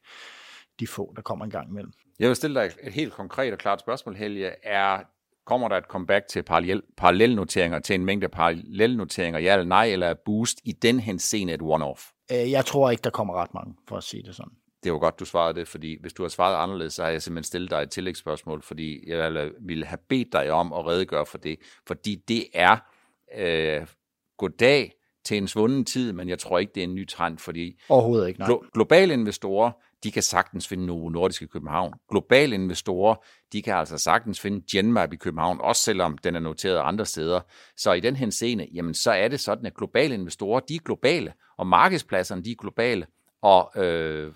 de 0.82 0.88
få, 0.88 1.14
der 1.16 1.22
kommer 1.22 1.46
en 1.46 1.52
gang 1.52 1.70
imellem. 1.70 1.92
Jeg 2.20 2.28
vil 2.28 2.36
stille 2.36 2.60
dig 2.62 2.72
et 2.84 2.94
helt 2.94 3.14
konkret 3.14 3.54
og 3.54 3.60
klart 3.60 3.80
spørgsmål, 3.80 4.16
Helge. 4.16 4.52
Er, 4.64 5.00
kommer 5.46 5.68
der 5.68 5.78
et 5.78 5.84
comeback 5.84 6.28
til 6.28 6.44
parallel, 6.44 6.82
parallelnoteringer, 6.98 7.80
til 7.80 7.94
en 7.94 8.06
mængde 8.06 8.30
parallelnoteringer, 8.30 9.40
ja 9.40 9.54
eller 9.54 9.66
nej, 9.66 9.86
eller 9.86 10.08
er 10.08 10.14
Boost 10.26 10.58
i 10.66 10.72
den 10.72 11.00
henseende 11.00 11.54
et 11.54 11.62
one-off? 11.62 12.28
Øh, 12.32 12.52
jeg 12.52 12.66
tror 12.66 12.92
ikke, 12.92 13.02
der 13.02 13.10
kommer 13.10 13.34
ret 13.34 13.54
mange, 13.54 13.76
for 13.88 13.98
at 13.98 14.04
sige 14.04 14.24
det 14.24 14.36
sådan. 14.36 14.52
Det 14.84 14.92
var 14.92 15.00
godt, 15.00 15.20
du 15.20 15.26
svarede 15.26 15.60
det, 15.60 15.68
fordi 15.68 15.98
hvis 16.02 16.14
du 16.14 16.22
har 16.22 16.30
svaret 16.30 16.64
anderledes, 16.64 16.94
så 16.94 17.04
har 17.04 17.10
jeg 17.10 17.22
simpelthen 17.22 17.44
stillet 17.44 17.72
dig 17.72 17.78
et 17.82 17.90
tillægsspørgsmål, 17.90 18.62
fordi 18.62 19.10
jeg 19.10 19.50
ville 19.60 19.86
have 19.86 20.00
bedt 20.10 20.34
dig 20.34 20.52
om 20.52 20.74
at 20.74 20.86
redegøre 20.86 21.26
for 21.26 21.38
det, 21.38 21.60
fordi 21.88 22.16
det 22.28 22.46
er 22.54 22.78
øh, 23.38 23.88
goddag 24.38 24.92
til 25.26 25.38
en 25.38 25.48
svunden 25.48 25.86
tid, 25.86 26.14
men 26.14 26.30
jeg 26.30 26.40
tror 26.40 26.60
ikke, 26.60 26.72
det 26.76 26.82
er 26.82 26.88
en 26.88 26.96
ny 26.96 27.08
trend, 27.08 27.38
fordi 27.38 27.80
Overhovedet 27.90 28.28
ikke, 28.28 28.40
nej. 28.40 28.50
Glo- 28.50 28.70
globale 28.74 29.14
investorer, 29.14 29.72
de 30.04 30.12
kan 30.12 30.24
sagtens 30.24 30.68
finde 30.68 30.86
Novo 30.86 31.10
Nordisk 31.10 31.42
i 31.42 31.46
København. 31.46 31.94
Globale 32.10 32.56
investorer, 32.56 33.16
de 33.54 33.62
kan 33.62 33.76
altså 33.76 33.98
sagtens 33.98 34.40
finde 34.40 34.64
Genmap 34.72 35.14
i 35.14 35.16
København, 35.16 35.62
også 35.62 35.82
selvom 35.82 36.18
den 36.18 36.36
er 36.36 36.40
noteret 36.40 36.80
andre 36.80 37.06
steder. 37.06 37.42
Så 37.78 37.94
i 37.94 38.00
den 38.00 38.16
henseende, 38.16 38.68
jamen 38.74 38.94
så 38.94 39.12
er 39.12 39.28
det 39.28 39.40
sådan, 39.40 39.66
at 39.66 39.76
globale 39.76 40.14
investorer, 40.14 40.60
de 40.60 40.76
er 40.76 40.80
globale, 40.80 41.34
og 41.58 41.68
markedspladserne, 41.68 42.44
de 42.44 42.52
er 42.52 42.56
globale, 42.56 43.08
og, 43.42 43.84
øh, 43.84 44.34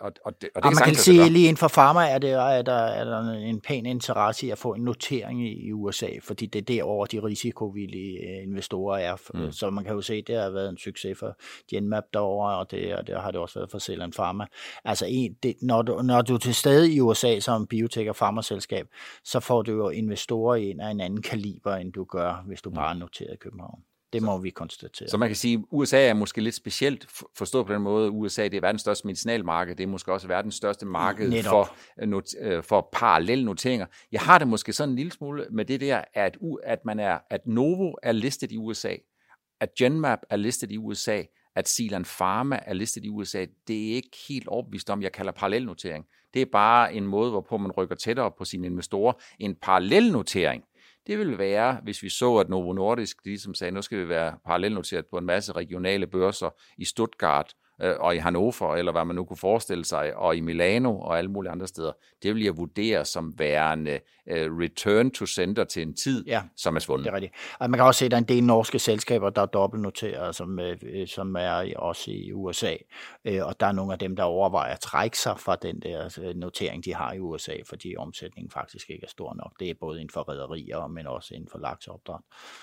og, 0.00 0.12
og, 0.24 0.42
det, 0.42 0.48
og 0.54 0.62
det 0.62 0.64
og 0.64 0.72
man 0.74 0.84
kan 0.84 0.94
sige, 0.94 1.28
lige 1.28 1.48
inden 1.48 1.56
for 1.56 1.68
pharma 1.68 2.08
er, 2.08 2.18
det, 2.18 2.30
er, 2.30 2.62
der, 2.62 2.72
er 2.72 3.04
der 3.04 3.32
en 3.32 3.60
pæn 3.60 3.86
interesse 3.86 4.46
i 4.46 4.50
at 4.50 4.58
få 4.58 4.74
en 4.74 4.82
notering 4.82 5.46
i, 5.46 5.66
i 5.66 5.72
USA, 5.72 6.08
fordi 6.22 6.46
det 6.46 6.58
er 6.58 6.62
derovre, 6.62 7.06
de 7.12 7.26
risikovillige 7.26 8.18
øh, 8.18 8.42
investorer 8.42 8.98
er. 8.98 9.16
Mm. 9.34 9.52
Så 9.52 9.70
man 9.70 9.84
kan 9.84 9.94
jo 9.94 10.00
se, 10.00 10.14
at 10.14 10.26
det 10.26 10.36
har 10.36 10.50
været 10.50 10.68
en 10.68 10.78
succes 10.78 11.18
for 11.18 11.36
Genmap 11.70 12.04
derovre, 12.12 12.58
og 12.58 12.70
det, 12.70 12.96
og 12.96 13.06
det 13.06 13.20
har 13.20 13.30
det 13.30 13.40
også 13.40 13.58
været 13.58 13.70
for 13.70 13.78
Zealand 13.78 14.12
Pharma. 14.12 14.46
Altså, 14.84 15.06
en, 15.08 15.36
det, 15.42 15.54
når, 15.62 15.82
du, 15.82 16.02
når 16.02 16.22
du 16.22 16.34
er 16.34 16.38
til 16.38 16.54
stede 16.54 16.92
i 16.92 17.00
USA 17.00 17.40
som 17.40 17.68
biotech- 17.74 18.08
og 18.08 18.16
farmaselskab, 18.16 18.86
så 19.24 19.40
får 19.40 19.62
du 19.62 19.72
jo 19.72 19.88
investorer 19.88 20.56
ind 20.56 20.80
af 20.80 20.90
en 20.90 21.00
anden 21.00 21.22
kaliber, 21.22 21.74
end 21.74 21.92
du 21.92 22.04
gør, 22.04 22.44
hvis 22.46 22.62
du 22.62 22.70
mm. 22.70 22.74
bare 22.74 22.94
er 22.94 22.98
noteret 22.98 23.34
i 23.34 23.36
København. 23.36 23.82
Det 24.12 24.22
må 24.22 24.38
vi 24.38 24.50
konstatere. 24.50 25.08
Så 25.08 25.16
man 25.16 25.28
kan 25.28 25.36
sige, 25.36 25.54
at 25.54 25.64
USA 25.70 26.08
er 26.08 26.14
måske 26.14 26.40
lidt 26.40 26.54
specielt 26.54 27.06
forstået 27.36 27.66
på 27.66 27.72
den 27.72 27.82
måde. 27.82 28.10
USA 28.10 28.44
det 28.44 28.54
er 28.54 28.60
verdens 28.60 28.80
største 28.80 29.06
medicinalmarked. 29.06 29.76
Det 29.76 29.82
er 29.82 29.88
måske 29.88 30.12
også 30.12 30.28
verdens 30.28 30.54
største 30.54 30.86
marked 30.86 31.28
Netop. 31.28 31.50
for, 31.50 31.76
øh, 32.02 32.08
not, 32.08 32.24
øh, 32.40 32.62
for 32.62 32.88
parallelle 32.92 33.44
noteringer. 33.44 33.86
Jeg 34.12 34.20
har 34.20 34.38
det 34.38 34.48
måske 34.48 34.72
sådan 34.72 34.90
en 34.90 34.96
lille 34.96 35.12
smule 35.12 35.46
med 35.50 35.64
det 35.64 35.80
der, 35.80 36.04
at, 36.14 36.38
at, 36.64 36.84
man 36.84 37.00
er, 37.00 37.18
at 37.30 37.46
Novo 37.46 37.92
er 38.02 38.12
listet 38.12 38.52
i 38.52 38.56
USA, 38.56 38.94
at 39.60 39.74
Genmap 39.78 40.18
er 40.30 40.36
listet 40.36 40.72
i 40.72 40.78
USA, 40.78 41.22
at 41.56 41.68
Zealand 41.68 42.04
Pharma 42.04 42.58
er 42.66 42.74
listet 42.74 43.04
i 43.04 43.08
USA. 43.08 43.46
Det 43.68 43.90
er 43.90 43.94
ikke 43.94 44.16
helt 44.28 44.48
overbevist 44.48 44.90
om, 44.90 45.02
jeg 45.02 45.12
kalder 45.12 45.32
parallelnotering. 45.32 46.04
Det 46.34 46.42
er 46.42 46.46
bare 46.52 46.94
en 46.94 47.06
måde, 47.06 47.30
hvorpå 47.30 47.56
man 47.58 47.72
rykker 47.72 47.94
tættere 47.94 48.30
på 48.38 48.44
sine 48.44 48.66
investorer. 48.66 49.12
En 49.38 49.54
parallelnotering, 49.62 50.64
det 51.06 51.18
ville 51.18 51.38
være, 51.38 51.80
hvis 51.82 52.02
vi 52.02 52.08
så, 52.08 52.36
at 52.36 52.48
Novo 52.48 52.72
Nordisk, 52.72 53.16
ligesom 53.24 53.48
som 53.48 53.54
sagde, 53.54 53.70
nu 53.70 53.82
skal 53.82 53.98
vi 53.98 54.08
være 54.08 54.38
parallelnoteret 54.44 55.06
på 55.06 55.18
en 55.18 55.26
masse 55.26 55.52
regionale 55.52 56.06
børser 56.06 56.50
i 56.78 56.84
Stuttgart 56.84 57.54
øh, 57.80 57.94
og 58.00 58.14
i 58.14 58.18
Hannover, 58.18 58.76
eller 58.76 58.92
hvad 58.92 59.04
man 59.04 59.16
nu 59.16 59.24
kunne 59.24 59.36
forestille 59.36 59.84
sig, 59.84 60.16
og 60.16 60.36
i 60.36 60.40
Milano 60.40 61.00
og 61.00 61.18
alle 61.18 61.30
mulige 61.30 61.52
andre 61.52 61.66
steder, 61.66 61.92
det 62.22 62.34
vil 62.34 62.42
jeg 62.42 62.56
vurdere 62.56 63.04
som 63.04 63.38
værende 63.38 64.00
uh, 64.26 64.58
return 64.58 65.10
to 65.10 65.26
center 65.26 65.64
til 65.64 65.82
en 65.82 65.94
tid, 65.94 66.26
ja, 66.26 66.42
som 66.56 66.76
er 66.76 66.80
svundet. 66.80 67.04
det 67.04 67.10
er 67.10 67.14
rigtigt. 67.14 67.34
Og 67.58 67.70
man 67.70 67.78
kan 67.78 67.86
også 67.86 67.98
se, 67.98 68.04
at 68.04 68.10
der 68.10 68.16
er 68.16 68.20
en 68.20 68.28
del 68.28 68.44
norske 68.44 68.78
selskaber, 68.78 69.30
der 69.30 69.42
er 69.42 69.46
dobbeltnoteret, 69.46 70.34
som, 70.34 70.58
øh, 70.58 71.06
som 71.06 71.36
er 71.36 71.76
også 71.76 72.10
i 72.10 72.32
USA, 72.32 72.74
øh, 73.24 73.46
og 73.46 73.60
der 73.60 73.66
er 73.66 73.72
nogle 73.72 73.92
af 73.92 73.98
dem, 73.98 74.16
der 74.16 74.22
overvejer 74.22 74.74
at 74.74 74.80
trække 74.80 75.18
sig 75.18 75.40
fra 75.40 75.56
den 75.56 75.80
der 75.80 76.32
notering, 76.34 76.84
de 76.84 76.94
har 76.94 77.12
i 77.12 77.18
USA, 77.18 77.54
fordi 77.66 77.96
omsætningen 77.96 78.50
faktisk 78.50 78.90
ikke 78.90 79.04
er 79.04 79.10
stor 79.10 79.34
nok. 79.34 79.52
Det 79.60 79.70
er 79.70 79.74
både 79.80 80.00
inden 80.00 80.12
for 80.12 80.20
rædderier, 80.20 80.86
men 80.86 81.06
også 81.06 81.34
inden 81.34 81.48
for 81.52 81.58
laksopdræt. 81.58 82.20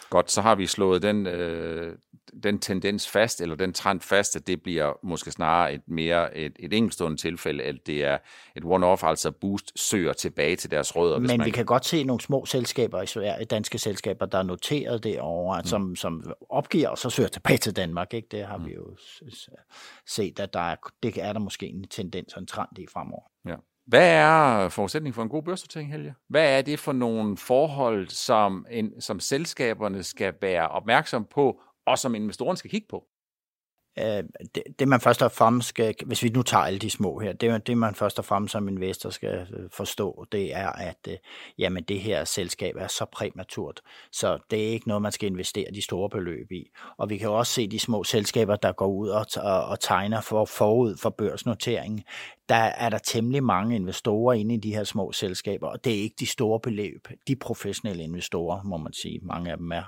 Godt, 0.09 0.31
så 0.31 0.41
har 0.41 0.55
vi 0.55 0.67
slået 0.67 1.01
den, 1.01 1.27
øh, 1.27 1.97
den 2.43 2.59
tendens 2.59 3.09
fast, 3.09 3.41
eller 3.41 3.55
den 3.55 3.73
trend 3.73 4.01
fast, 4.01 4.35
at 4.35 4.47
det 4.47 4.63
bliver 4.63 4.93
måske 5.03 5.31
snarere 5.31 5.73
et 5.73 5.81
mere 5.87 6.37
et, 6.37 6.53
et 6.59 6.73
enkeltstående 6.73 7.17
tilfælde, 7.17 7.63
at 7.63 7.75
det 7.87 8.03
er 8.03 8.17
et 8.55 8.63
one-off, 8.63 9.05
altså 9.05 9.31
Boost 9.31 9.79
søger 9.79 10.13
tilbage 10.13 10.55
til 10.55 10.71
deres 10.71 10.95
rødder. 10.95 11.19
Men 11.19 11.37
man... 11.37 11.45
vi 11.45 11.51
kan 11.51 11.65
godt 11.65 11.85
se 11.85 12.03
nogle 12.03 12.21
små 12.21 12.45
selskaber 12.45 13.01
i 13.01 13.07
Sverige, 13.07 13.45
danske 13.45 13.77
selskaber, 13.77 14.25
der 14.25 14.37
er 14.37 14.43
noteret 14.43 15.03
derovre, 15.03 15.59
mm. 15.59 15.65
som, 15.65 15.95
som 15.95 16.33
opgiver 16.49 16.89
og 16.89 16.97
så 16.97 17.09
søger 17.09 17.29
tilbage 17.29 17.57
til 17.57 17.75
Danmark. 17.75 18.13
Ikke? 18.13 18.27
Det 18.31 18.45
har 18.45 18.57
mm. 18.57 18.65
vi 18.65 18.73
jo 18.73 18.95
set, 20.07 20.39
at 20.39 20.53
der 20.53 20.59
er, 20.59 20.75
det 21.03 21.23
er 21.23 21.33
der 21.33 21.39
måske 21.39 21.65
en 21.65 21.87
tendens 21.87 22.33
og 22.33 22.39
en 22.39 22.47
trend 22.47 22.79
i 22.79 22.87
fremover. 22.93 23.23
Ja. 23.47 23.55
Hvad 23.87 24.09
er 24.09 24.69
forudsætningen 24.69 25.13
for 25.13 25.23
en 25.23 25.29
god 25.29 25.43
børsnotering, 25.43 25.91
Helge? 25.91 26.13
Hvad 26.27 26.57
er 26.57 26.61
det 26.61 26.79
for 26.79 26.91
nogle 26.91 27.37
forhold, 27.37 28.07
som, 28.07 28.65
en, 28.71 29.01
som 29.01 29.19
selskaberne 29.19 30.03
skal 30.03 30.33
være 30.41 30.67
opmærksom 30.67 31.25
på, 31.25 31.61
og 31.89 31.99
som 31.99 32.15
investoren 32.15 32.57
skal 32.57 32.71
kigge 32.71 32.87
på? 32.89 33.05
Øh, 33.99 34.23
det, 34.55 34.63
det 34.79 34.87
man 34.87 35.01
først 35.01 35.21
og 35.21 35.31
fremmest 35.31 35.69
skal, 35.69 35.95
hvis 36.05 36.23
vi 36.23 36.29
nu 36.29 36.43
tager 36.43 36.63
alle 36.63 36.79
de 36.79 36.89
små 36.89 37.19
her, 37.19 37.33
det, 37.33 37.67
det 37.67 37.77
man 37.77 37.95
først 37.95 38.19
og 38.19 38.25
fremmest 38.25 38.51
som 38.51 38.67
investor 38.67 39.09
skal 39.09 39.47
øh, 39.53 39.69
forstå, 39.71 40.25
det 40.31 40.55
er, 40.55 40.69
at 40.69 41.07
øh, 41.07 41.17
jamen, 41.57 41.83
det 41.83 41.99
her 41.99 42.23
selskab 42.23 42.75
er 42.77 42.87
så 42.87 43.05
præmaturt, 43.05 43.81
så 44.11 44.39
det 44.51 44.67
er 44.67 44.67
ikke 44.67 44.87
noget, 44.87 45.01
man 45.01 45.11
skal 45.11 45.29
investere 45.29 45.71
de 45.73 45.81
store 45.81 46.09
beløb 46.09 46.51
i. 46.51 46.69
Og 46.97 47.09
vi 47.09 47.17
kan 47.17 47.29
også 47.29 47.53
se 47.53 47.67
de 47.67 47.79
små 47.79 48.03
selskaber, 48.03 48.55
der 48.55 48.71
går 48.71 48.87
ud 48.87 49.09
og, 49.09 49.25
og, 49.37 49.65
og 49.65 49.79
tegner 49.79 50.21
for 50.21 50.45
forud 50.45 50.97
for 50.97 51.09
børsnoteringen. 51.09 52.03
Der 52.49 52.55
er 52.55 52.89
der 52.89 52.97
temmelig 52.97 53.43
mange 53.43 53.75
investorer 53.75 54.33
inde 54.33 54.55
i 54.55 54.57
de 54.57 54.75
her 54.75 54.83
små 54.83 55.11
selskaber, 55.11 55.67
og 55.67 55.83
det 55.83 55.93
er 55.93 56.01
ikke 56.01 56.15
de 56.19 56.25
store 56.25 56.59
beløb. 56.59 57.07
De 57.27 57.35
professionelle 57.35 58.03
investorer, 58.03 58.63
må 58.63 58.77
man 58.77 58.93
sige, 58.93 59.19
mange 59.23 59.51
af 59.51 59.57
dem 59.57 59.71
er, 59.71 59.83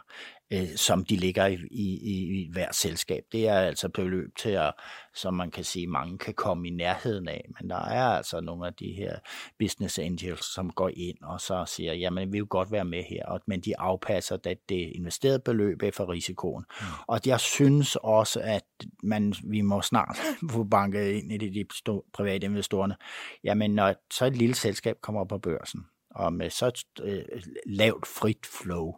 øh, 0.53 0.75
som 0.75 1.05
de 1.05 1.15
ligger 1.15 1.45
i, 1.45 1.57
i, 1.71 2.41
i 2.41 2.49
hver 2.51 2.71
selskab. 2.71 3.23
Det 3.31 3.47
er 3.47 3.59
altså 3.59 3.89
beløb 3.89 4.35
til 4.37 4.49
at, 4.49 4.73
som 5.15 5.33
man 5.33 5.51
kan 5.51 5.63
sige, 5.63 5.87
mange 5.87 6.17
kan 6.17 6.33
komme 6.33 6.67
i 6.67 6.71
nærheden 6.71 7.27
af, 7.27 7.45
men 7.59 7.69
der 7.69 7.75
er 7.75 8.03
altså 8.03 8.41
nogle 8.41 8.67
af 8.67 8.73
de 8.73 8.91
her 8.91 9.15
business 9.59 9.99
angels, 9.99 10.53
som 10.53 10.69
går 10.69 10.89
ind 10.93 11.17
og 11.21 11.41
så 11.41 11.65
siger, 11.67 11.93
jamen 11.93 12.33
vi 12.33 12.39
vil 12.39 12.47
godt 12.47 12.71
være 12.71 12.85
med 12.85 13.03
her, 13.03 13.39
men 13.47 13.61
de 13.61 13.79
afpasser 13.79 14.37
det, 14.37 14.69
det 14.69 14.91
investerede 14.95 15.39
beløb 15.39 15.83
efter 15.83 16.09
risikoen. 16.09 16.65
Mm. 16.81 16.85
Og 17.07 17.19
jeg 17.25 17.39
synes 17.39 17.97
også, 18.03 18.41
at 18.43 18.65
man, 19.03 19.33
vi 19.43 19.61
må 19.61 19.81
snart 19.81 20.17
få 20.51 20.63
banket 20.63 21.11
ind 21.11 21.31
i 21.31 21.37
de, 21.37 21.53
de 21.53 22.01
private 22.13 22.45
investorerne, 22.45 22.95
jamen 23.43 23.71
når 23.71 23.95
så 24.13 24.25
et 24.25 24.37
lille 24.37 24.55
selskab 24.55 24.97
kommer 25.01 25.25
på 25.25 25.37
børsen, 25.37 25.85
og 26.15 26.33
med 26.33 26.49
så 26.49 26.85
øh, 27.03 27.23
lavt 27.65 28.07
frit 28.07 28.45
flow, 28.45 28.93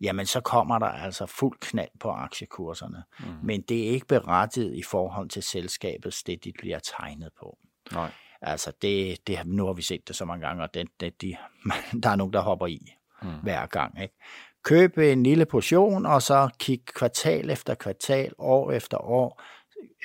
jamen 0.00 0.26
så 0.26 0.40
kommer 0.40 0.78
der 0.78 0.86
altså 0.86 1.26
fuld 1.26 1.58
knald 1.60 1.98
på 2.00 2.10
aktiekurserne. 2.10 3.02
Mm. 3.20 3.26
Men 3.42 3.62
det 3.62 3.86
er 3.86 3.90
ikke 3.90 4.06
berettiget 4.06 4.74
i 4.74 4.82
forhold 4.82 5.28
til 5.28 5.42
selskabets, 5.42 6.22
det 6.22 6.44
de 6.44 6.52
bliver 6.58 6.78
tegnet 6.78 7.30
på. 7.38 7.58
Nej. 7.92 8.10
Altså 8.42 8.72
det, 8.82 9.26
det, 9.26 9.38
nu 9.46 9.66
har 9.66 9.72
vi 9.72 9.82
set 9.82 10.08
det 10.08 10.16
så 10.16 10.24
mange 10.24 10.46
gange, 10.46 10.62
og 10.62 10.74
det, 10.74 10.88
det, 11.00 11.22
de, 11.22 11.36
der 12.02 12.10
er 12.10 12.16
nogen, 12.16 12.32
der 12.32 12.40
hopper 12.40 12.66
i 12.66 12.92
mm. 13.22 13.28
hver 13.42 13.66
gang. 13.66 14.02
Ikke? 14.02 14.14
Køb 14.62 14.98
en 14.98 15.22
lille 15.22 15.46
portion, 15.46 16.06
og 16.06 16.22
så 16.22 16.48
kig 16.58 16.80
kvartal 16.86 17.50
efter 17.50 17.74
kvartal, 17.74 18.32
år 18.38 18.72
efter 18.72 18.98
år, 18.98 19.42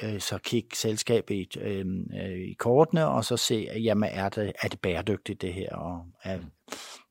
øh, 0.03 0.19
så 0.19 0.37
kig 0.37 0.65
selskabet 0.73 1.35
i, 1.35 1.59
øh, 1.59 1.85
øh, 2.23 2.49
i 2.49 2.53
kortene, 2.53 3.07
og 3.07 3.25
så 3.25 3.37
se, 3.37 3.67
jamen 3.75 4.09
er 4.13 4.29
det, 4.29 4.53
er 4.61 4.67
det 4.67 4.79
bæredygtigt 4.79 5.41
det 5.41 5.53
her, 5.53 5.75
og 5.75 6.05
er, 6.23 6.37
mm 6.37 6.45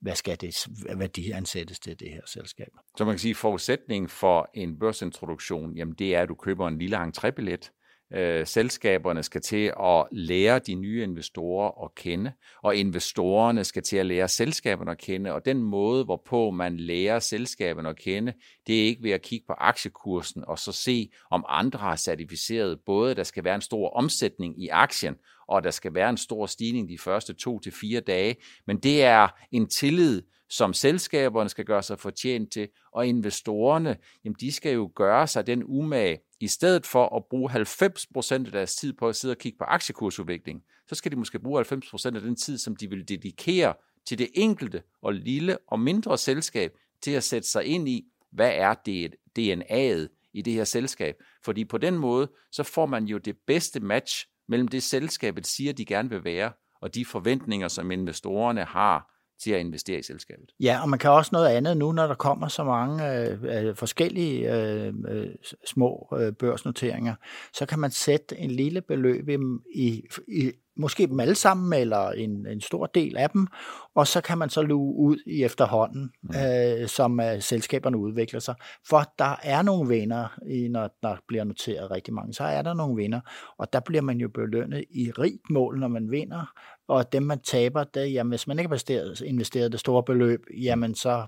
hvad 0.00 0.14
skal 0.14 0.40
det 0.40 0.66
værdiansættes 0.97 1.80
til 1.80 2.00
det 2.00 2.11
her 2.11 2.21
selskab. 2.26 2.69
Så 2.97 3.04
man 3.04 3.14
kan 3.14 3.19
sige, 3.19 3.30
at 3.30 3.37
forudsætningen 3.37 4.09
for 4.09 4.50
en 4.54 4.78
børsintroduktion, 4.78 5.76
jamen 5.76 5.95
det 5.95 6.14
er, 6.14 6.23
at 6.23 6.28
du 6.28 6.35
køber 6.35 6.69
en 6.69 6.78
lille 6.78 6.97
entrébillet, 6.97 7.71
øh, 8.14 8.46
selskaberne 8.46 9.22
skal 9.22 9.40
til 9.40 9.72
at 9.82 10.06
lære 10.12 10.58
de 10.58 10.74
nye 10.74 11.02
investorer 11.02 11.84
at 11.84 11.94
kende, 11.94 12.32
og 12.62 12.76
investorerne 12.76 13.64
skal 13.64 13.82
til 13.82 13.96
at 13.96 14.06
lære 14.06 14.28
selskaberne 14.28 14.90
at 14.90 14.98
kende, 14.98 15.32
og 15.32 15.44
den 15.44 15.62
måde, 15.62 16.04
hvorpå 16.04 16.50
man 16.50 16.76
lærer 16.76 17.18
selskaberne 17.18 17.88
at 17.88 17.98
kende, 17.98 18.32
det 18.66 18.80
er 18.80 18.84
ikke 18.84 19.02
ved 19.02 19.10
at 19.10 19.22
kigge 19.22 19.46
på 19.46 19.52
aktiekursen 19.52 20.44
og 20.46 20.58
så 20.58 20.72
se, 20.72 21.10
om 21.30 21.44
andre 21.48 21.78
har 21.78 21.96
certificeret. 21.96 22.78
Både, 22.86 23.14
der 23.14 23.22
skal 23.22 23.44
være 23.44 23.54
en 23.54 23.60
stor 23.60 23.90
omsætning 23.90 24.62
i 24.62 24.68
aktien, 24.68 25.14
og 25.48 25.64
der 25.64 25.70
skal 25.70 25.94
være 25.94 26.10
en 26.10 26.16
stor 26.16 26.46
stigning 26.46 26.88
de 26.88 26.98
første 26.98 27.34
to 27.34 27.60
til 27.60 27.72
fire 27.72 28.00
dage, 28.00 28.36
men 28.66 28.78
det 28.78 29.02
er 29.02 29.28
en 29.52 29.68
tillid, 29.68 30.22
som 30.50 30.73
selskaberne 30.73 31.49
skal 31.49 31.64
gøre 31.64 31.83
sig 31.83 31.99
fortjent 31.99 32.52
til, 32.52 32.69
og 32.92 33.07
investorerne, 33.07 33.97
jamen 34.25 34.37
de 34.40 34.52
skal 34.52 34.75
jo 34.75 34.90
gøre 34.95 35.26
sig 35.26 35.47
den 35.47 35.62
umage, 35.66 36.19
i 36.40 36.49
stedet 36.49 36.87
for 36.87 37.16
at 37.16 37.25
bruge 37.30 37.50
90% 37.50 38.33
af 38.33 38.52
deres 38.52 38.76
tid 38.76 38.92
på 38.92 39.09
at 39.09 39.16
sidde 39.16 39.33
og 39.33 39.38
kigge 39.38 39.59
på 39.59 39.64
aktiekursudvikling, 39.64 40.62
så 40.88 40.95
skal 40.95 41.12
de 41.12 41.16
måske 41.16 41.38
bruge 41.38 41.64
90% 41.64 42.07
af 42.07 42.21
den 42.21 42.37
tid, 42.37 42.59
som 42.59 42.76
de 42.76 42.90
vil 42.90 43.09
dedikere 43.09 43.75
til 44.07 44.19
det 44.19 44.28
enkelte 44.35 44.83
og 45.02 45.14
lille 45.14 45.59
og 45.69 45.80
mindre 45.80 46.19
selskab, 46.19 46.73
til 47.02 47.11
at 47.11 47.25
sætte 47.25 47.49
sig 47.49 47.64
ind 47.64 47.88
i, 47.88 48.04
hvad 48.33 48.50
er 48.54 48.75
det 48.75 49.14
DNA'et 49.38 50.30
i 50.33 50.42
det 50.42 50.52
her 50.52 50.64
selskab. 50.64 51.14
Fordi 51.45 51.64
på 51.64 51.78
den 51.78 51.99
måde, 51.99 52.30
så 52.52 52.62
får 52.62 52.87
man 52.87 53.04
jo 53.04 53.19
det 53.19 53.37
bedste 53.47 53.80
match 53.80 54.26
mellem 54.49 54.69
det 54.69 54.83
selskabet 54.83 55.47
siger, 55.47 55.73
de 55.73 55.85
gerne 55.85 56.11
vil 56.11 56.25
være, 56.25 56.52
og 56.80 56.95
de 56.95 57.04
forventninger, 57.04 57.69
som 57.69 57.90
investorerne 57.90 58.64
har 58.64 59.19
til 59.42 59.50
at 59.50 59.61
investere 59.61 59.99
i 59.99 60.02
selskabet. 60.02 60.50
Ja, 60.61 60.82
og 60.82 60.88
man 60.88 60.99
kan 60.99 61.11
også 61.11 61.30
noget 61.32 61.49
andet 61.49 61.76
nu, 61.76 61.92
når 61.92 62.06
der 62.06 62.14
kommer 62.14 62.49
så 62.49 62.64
mange 62.64 63.18
øh, 63.18 63.68
øh 63.68 63.76
forskellige 63.76 64.54
øh, 64.54 64.94
øh, 65.09 65.28
små 65.66 66.14
øh, 66.18 66.32
børsnoteringer, 66.32 67.14
så 67.52 67.66
kan 67.66 67.78
man 67.78 67.90
sætte 67.90 68.38
en 68.38 68.50
lille 68.50 68.80
beløb 68.80 69.28
i, 69.28 69.38
i, 69.75 70.02
i 70.28 70.52
måske 70.76 71.06
dem 71.06 71.20
alle 71.20 71.35
sammen, 71.35 71.80
eller 71.80 72.11
en, 72.11 72.47
en 72.47 72.61
stor 72.61 72.87
del 72.87 73.16
af 73.16 73.30
dem, 73.30 73.47
og 73.94 74.06
så 74.06 74.20
kan 74.20 74.38
man 74.38 74.50
så 74.50 74.62
luge 74.62 74.94
ud 74.97 75.18
i 75.26 75.44
efterhånden, 75.44 76.11
mm. 76.23 76.30
øh, 76.37 76.88
som 76.88 77.20
øh, 77.20 77.42
selskaberne 77.42 77.99
udvikler 77.99 78.40
sig. 78.40 78.54
For 78.88 79.12
der 79.18 79.37
er 79.42 79.62
nogle 79.62 79.88
vinder, 79.88 80.38
i, 80.47 80.68
når 80.68 80.90
der 81.02 81.16
bliver 81.28 81.44
noteret 81.44 81.90
rigtig 81.90 82.14
mange, 82.14 82.35
så 82.35 82.44
er 82.44 82.62
der 82.62 82.75
nogle 82.75 82.97
vinder, 82.97 83.20
og 83.59 83.73
der 83.73 83.80
bliver 83.80 84.02
man 84.02 84.18
jo 84.18 84.28
belønnet 84.28 84.85
i 84.90 85.11
rigt 85.11 85.50
mål, 85.50 85.78
når 85.78 85.88
man 85.88 86.11
vinder, 86.11 86.52
og 86.90 87.12
dem 87.12 87.23
man 87.23 87.40
taber, 87.40 87.85
det, 87.85 88.12
jamen, 88.12 88.30
hvis 88.30 88.47
man 88.47 88.59
ikke 88.59 88.68
har 88.68 89.25
investeret 89.25 89.73
det 89.73 89.80
store 89.80 90.02
beløb, 90.02 90.40
jamen 90.62 90.94
så 90.94 91.26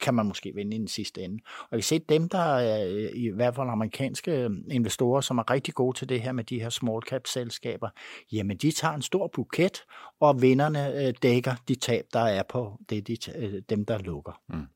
kan 0.00 0.14
man 0.14 0.26
måske 0.26 0.52
vinde 0.54 0.76
i 0.76 0.78
den 0.78 0.88
sidste 0.88 1.20
ende. 1.20 1.38
Og 1.60 1.76
vi 1.76 1.76
kan 1.76 1.82
se, 1.82 1.98
dem, 1.98 2.28
der 2.28 2.38
er 2.38 2.86
øh, 2.86 3.10
i 3.14 3.28
hvert 3.28 3.54
fald 3.54 3.68
amerikanske 3.68 4.32
øh, 4.32 4.50
investorer, 4.70 5.20
som 5.20 5.38
er 5.38 5.50
rigtig 5.50 5.74
gode 5.74 5.98
til 5.98 6.08
det 6.08 6.20
her 6.20 6.32
med 6.32 6.44
de 6.44 6.60
her 6.60 6.70
small 6.70 7.02
cap 7.02 7.26
selskaber, 7.26 7.88
jamen 8.32 8.56
de 8.56 8.70
tager 8.70 8.94
en 8.94 9.02
stor 9.02 9.30
buket, 9.34 9.82
og 10.20 10.42
vinderne 10.42 11.06
øh, 11.06 11.14
dækker 11.22 11.54
de 11.68 11.74
tab, 11.74 12.04
der 12.12 12.20
er 12.20 12.42
på 12.48 12.78
det, 12.88 13.08
de, 13.08 13.16
dem, 13.70 13.84
der 13.84 13.98
lukker. 13.98 14.40
Mm. 14.48 14.66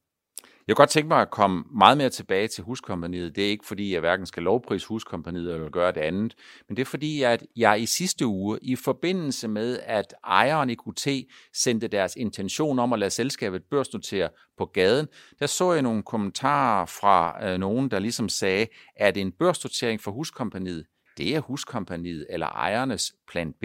Jeg 0.68 0.76
kunne 0.76 0.82
godt 0.82 0.90
tænke 0.90 1.08
mig 1.08 1.20
at 1.20 1.30
komme 1.30 1.64
meget 1.74 1.98
mere 1.98 2.08
tilbage 2.08 2.48
til 2.48 2.64
huskompaniet. 2.64 3.36
Det 3.36 3.44
er 3.44 3.48
ikke 3.48 3.66
fordi, 3.66 3.92
jeg 3.92 4.00
hverken 4.00 4.26
skal 4.26 4.42
lovpris 4.42 4.84
huskompaniet 4.84 5.54
eller 5.54 5.70
gøre 5.70 5.92
det 5.92 6.00
andet, 6.00 6.34
men 6.68 6.76
det 6.76 6.82
er 6.82 6.86
fordi, 6.86 7.22
at 7.22 7.46
jeg 7.56 7.80
i 7.80 7.86
sidste 7.86 8.26
uge, 8.26 8.58
i 8.62 8.76
forbindelse 8.76 9.48
med, 9.48 9.80
at 9.82 10.14
ejeren 10.24 10.70
i 10.70 10.74
QT 10.74 11.08
sendte 11.54 11.88
deres 11.88 12.16
intention 12.16 12.78
om 12.78 12.92
at 12.92 12.98
lade 12.98 13.10
selskabet 13.10 13.62
børsnotere 13.70 14.28
på 14.58 14.64
gaden, 14.64 15.06
der 15.38 15.46
så 15.46 15.72
jeg 15.72 15.82
nogle 15.82 16.02
kommentarer 16.02 16.86
fra 16.86 17.46
øh, 17.48 17.58
nogen, 17.58 17.90
der 17.90 17.98
ligesom 17.98 18.28
sagde, 18.28 18.66
at 18.96 19.16
en 19.16 19.32
børsnotering 19.32 20.00
for 20.00 20.10
huskompaniet, 20.10 20.84
det 21.18 21.36
er 21.36 21.40
huskompaniet 21.40 22.26
eller 22.30 22.46
ejernes 22.46 23.12
plan 23.30 23.52
B. 23.60 23.64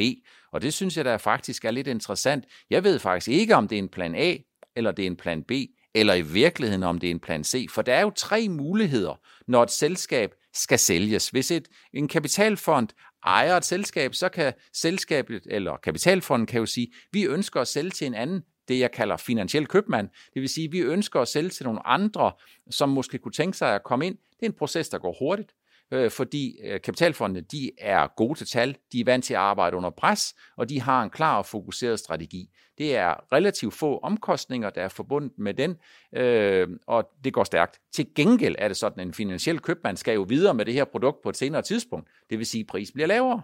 Og 0.51 0.62
det 0.62 0.74
synes 0.74 0.98
jeg 0.98 1.05
da 1.05 1.15
faktisk 1.15 1.65
er 1.65 1.72
lidt 1.72 1.88
interessant. 1.88 2.46
Jeg 2.70 2.84
ved 2.84 3.00
faktisk 3.00 3.27
ikke, 3.27 3.55
om 3.55 3.67
det 3.67 3.75
er 3.75 3.79
en 3.79 3.89
plan 3.89 4.15
A 4.15 4.36
eller 4.75 4.91
det 4.91 5.03
er 5.03 5.08
en 5.08 5.17
plan 5.17 5.43
B 5.43 5.51
eller 5.93 6.13
i 6.13 6.21
virkeligheden 6.21 6.83
om 6.83 7.00
det 7.00 7.07
er 7.07 7.12
en 7.12 7.19
plan 7.19 7.43
C. 7.43 7.67
For 7.69 7.81
der 7.81 7.93
er 7.93 8.01
jo 8.01 8.10
tre 8.10 8.50
muligheder, 8.50 9.19
når 9.48 9.63
et 9.63 9.71
selskab 9.71 10.33
skal 10.53 10.79
sælges. 10.79 11.29
Hvis 11.29 11.51
et, 11.51 11.67
en 11.93 12.07
kapitalfond 12.07 12.88
ejer 13.25 13.57
et 13.57 13.65
selskab, 13.65 14.15
så 14.15 14.29
kan 14.29 14.53
selskabet, 14.74 15.48
eller 15.50 15.77
kapitalfonden 15.77 16.45
kan 16.45 16.60
jo 16.60 16.65
sige, 16.65 16.93
vi 17.12 17.24
ønsker 17.24 17.62
at 17.62 17.67
sælge 17.67 17.89
til 17.89 18.07
en 18.07 18.13
anden, 18.13 18.43
det 18.67 18.79
jeg 18.79 18.91
kalder 18.91 19.17
finansiel 19.17 19.67
købmand. 19.67 20.10
Det 20.33 20.41
vil 20.41 20.50
sige, 20.50 20.71
vi 20.71 20.79
ønsker 20.79 21.19
at 21.19 21.27
sælge 21.27 21.50
til 21.50 21.65
nogle 21.65 21.88
andre, 21.88 22.31
som 22.69 22.89
måske 22.89 23.17
kunne 23.17 23.31
tænke 23.31 23.57
sig 23.57 23.75
at 23.75 23.83
komme 23.83 24.07
ind. 24.07 24.17
Det 24.17 24.45
er 24.45 24.45
en 24.45 24.57
proces, 24.57 24.89
der 24.89 24.98
går 24.98 25.15
hurtigt 25.19 25.51
øh, 25.91 26.12
fordi 26.12 26.57
øh, 26.63 26.81
kapitalfondene 26.81 27.41
de 27.41 27.71
er 27.77 28.07
gode 28.17 28.39
til 28.39 28.48
tal, 28.48 28.77
de 28.91 29.00
er 29.00 29.05
vant 29.05 29.25
til 29.25 29.33
at 29.33 29.39
arbejde 29.39 29.77
under 29.77 29.89
pres, 29.89 30.36
og 30.57 30.69
de 30.69 30.81
har 30.81 31.03
en 31.03 31.10
klar 31.10 31.38
og 31.38 31.45
fokuseret 31.45 32.00
strategi. 32.00 32.50
Det 32.77 32.95
er 32.95 33.33
relativt 33.33 33.74
få 33.74 33.98
omkostninger, 33.98 34.69
der 34.69 34.81
er 34.81 34.89
forbundet 34.89 35.31
med 35.38 35.53
den, 35.53 35.77
øh, 36.15 36.67
og 36.88 37.10
det 37.24 37.33
går 37.33 37.43
stærkt. 37.43 37.79
Til 37.93 38.07
gengæld 38.15 38.55
er 38.57 38.67
det 38.67 38.77
sådan, 38.77 39.00
at 39.00 39.07
en 39.07 39.13
finansiel 39.13 39.60
købmand 39.60 39.98
skal 39.98 40.13
jo 40.13 40.21
videre 40.21 40.53
med 40.53 40.65
det 40.65 40.74
her 40.74 40.86
produkt 40.86 41.21
på 41.24 41.29
et 41.29 41.38
senere 41.38 41.62
tidspunkt. 41.62 42.10
Det 42.29 42.38
vil 42.38 42.45
sige, 42.45 42.62
at 42.62 42.67
prisen 42.67 42.93
bliver 42.93 43.07
lavere. 43.07 43.41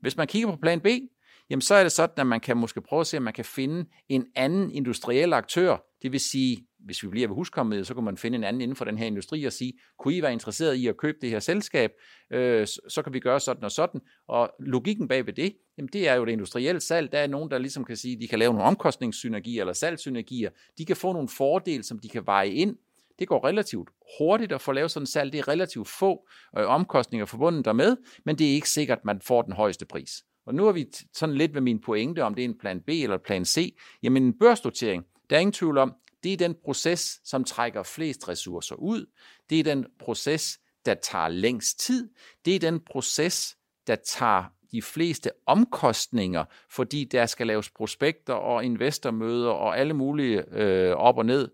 Hvis 0.00 0.16
man 0.16 0.26
kigger 0.26 0.50
på 0.50 0.56
plan 0.56 0.80
B, 0.80 0.86
jamen 1.50 1.60
så 1.60 1.74
er 1.74 1.82
det 1.82 1.92
sådan, 1.92 2.20
at 2.20 2.26
man 2.26 2.40
kan 2.40 2.56
måske 2.56 2.80
prøve 2.80 3.00
at 3.00 3.06
se, 3.06 3.16
om 3.16 3.22
man 3.22 3.32
kan 3.32 3.44
finde 3.44 3.84
en 4.08 4.26
anden 4.34 4.70
industriel 4.70 5.32
aktør. 5.32 5.76
Det 6.02 6.12
vil 6.12 6.20
sige, 6.20 6.66
hvis 6.84 7.02
vi 7.02 7.08
bliver 7.08 7.28
ved 7.28 7.34
huskommet, 7.34 7.86
så 7.86 7.94
kan 7.94 8.04
man 8.04 8.16
finde 8.16 8.36
en 8.36 8.44
anden 8.44 8.62
inden 8.62 8.76
for 8.76 8.84
den 8.84 8.98
her 8.98 9.06
industri 9.06 9.44
og 9.44 9.52
sige, 9.52 9.72
kunne 9.98 10.14
I 10.14 10.22
være 10.22 10.32
interesseret 10.32 10.74
i 10.74 10.86
at 10.86 10.96
købe 10.96 11.18
det 11.20 11.30
her 11.30 11.40
selskab, 11.40 11.90
øh, 12.30 12.66
så 12.88 13.02
kan 13.02 13.12
vi 13.12 13.20
gøre 13.20 13.40
sådan 13.40 13.64
og 13.64 13.70
sådan. 13.70 14.00
Og 14.28 14.50
logikken 14.60 15.08
bag 15.08 15.26
ved 15.26 15.32
det, 15.32 15.56
jamen 15.78 15.88
det 15.92 16.08
er 16.08 16.14
jo 16.14 16.24
det 16.24 16.32
industrielle 16.32 16.80
salg. 16.80 17.12
Der 17.12 17.18
er 17.18 17.26
nogen, 17.26 17.50
der 17.50 17.58
ligesom 17.58 17.84
kan 17.84 17.96
sige, 17.96 18.20
de 18.20 18.28
kan 18.28 18.38
lave 18.38 18.52
nogle 18.52 18.68
omkostningssynergier 18.68 19.62
eller 19.62 19.72
salgssynergier. 19.72 20.50
De 20.78 20.84
kan 20.84 20.96
få 20.96 21.12
nogle 21.12 21.28
fordele, 21.28 21.82
som 21.82 21.98
de 21.98 22.08
kan 22.08 22.26
veje 22.26 22.50
ind. 22.50 22.76
Det 23.18 23.28
går 23.28 23.46
relativt 23.46 23.88
hurtigt 24.18 24.52
at 24.52 24.60
få 24.60 24.72
lavet 24.72 24.90
sådan 24.90 25.02
en 25.02 25.06
salg. 25.06 25.32
Det 25.32 25.38
er 25.38 25.48
relativt 25.48 25.88
få 25.88 26.28
øh, 26.58 26.66
omkostninger 26.66 27.26
forbundet 27.26 27.64
dermed, 27.64 27.96
men 28.24 28.38
det 28.38 28.50
er 28.50 28.54
ikke 28.54 28.70
sikkert, 28.70 28.98
at 28.98 29.04
man 29.04 29.20
får 29.20 29.42
den 29.42 29.52
højeste 29.52 29.86
pris. 29.86 30.10
Og 30.46 30.54
nu 30.54 30.66
er 30.66 30.72
vi 30.72 30.86
sådan 31.14 31.34
lidt 31.34 31.54
ved 31.54 31.60
min 31.60 31.80
pointe, 31.80 32.24
om 32.24 32.34
det 32.34 32.44
er 32.44 32.48
en 32.48 32.58
plan 32.58 32.80
B 32.80 32.88
eller 32.88 33.18
plan 33.18 33.44
C. 33.44 33.76
Jamen 34.02 34.22
en 34.22 34.38
børsnotering, 34.38 35.04
der 35.30 35.36
er 35.36 35.40
ingen 35.40 35.52
tvivl 35.52 35.78
om, 35.78 35.94
det 36.22 36.32
er 36.32 36.36
den 36.36 36.54
proces, 36.64 37.20
som 37.24 37.44
trækker 37.44 37.82
flest 37.82 38.28
ressourcer 38.28 38.74
ud. 38.74 39.06
Det 39.50 39.60
er 39.60 39.64
den 39.64 39.86
proces, 39.98 40.60
der 40.86 40.94
tager 40.94 41.28
længst 41.28 41.80
tid. 41.80 42.10
Det 42.44 42.54
er 42.54 42.58
den 42.58 42.80
proces, 42.80 43.56
der 43.86 43.96
tager 43.96 44.44
de 44.72 44.82
fleste 44.82 45.30
omkostninger, 45.46 46.44
fordi 46.70 47.04
der 47.04 47.26
skal 47.26 47.46
laves 47.46 47.70
prospekter 47.70 48.34
og 48.34 48.64
investormøder 48.64 49.50
og 49.50 49.78
alle 49.78 49.94
mulige 49.94 50.44
øh, 50.52 50.96
op 50.96 51.18
og 51.18 51.26
ned. 51.26 51.48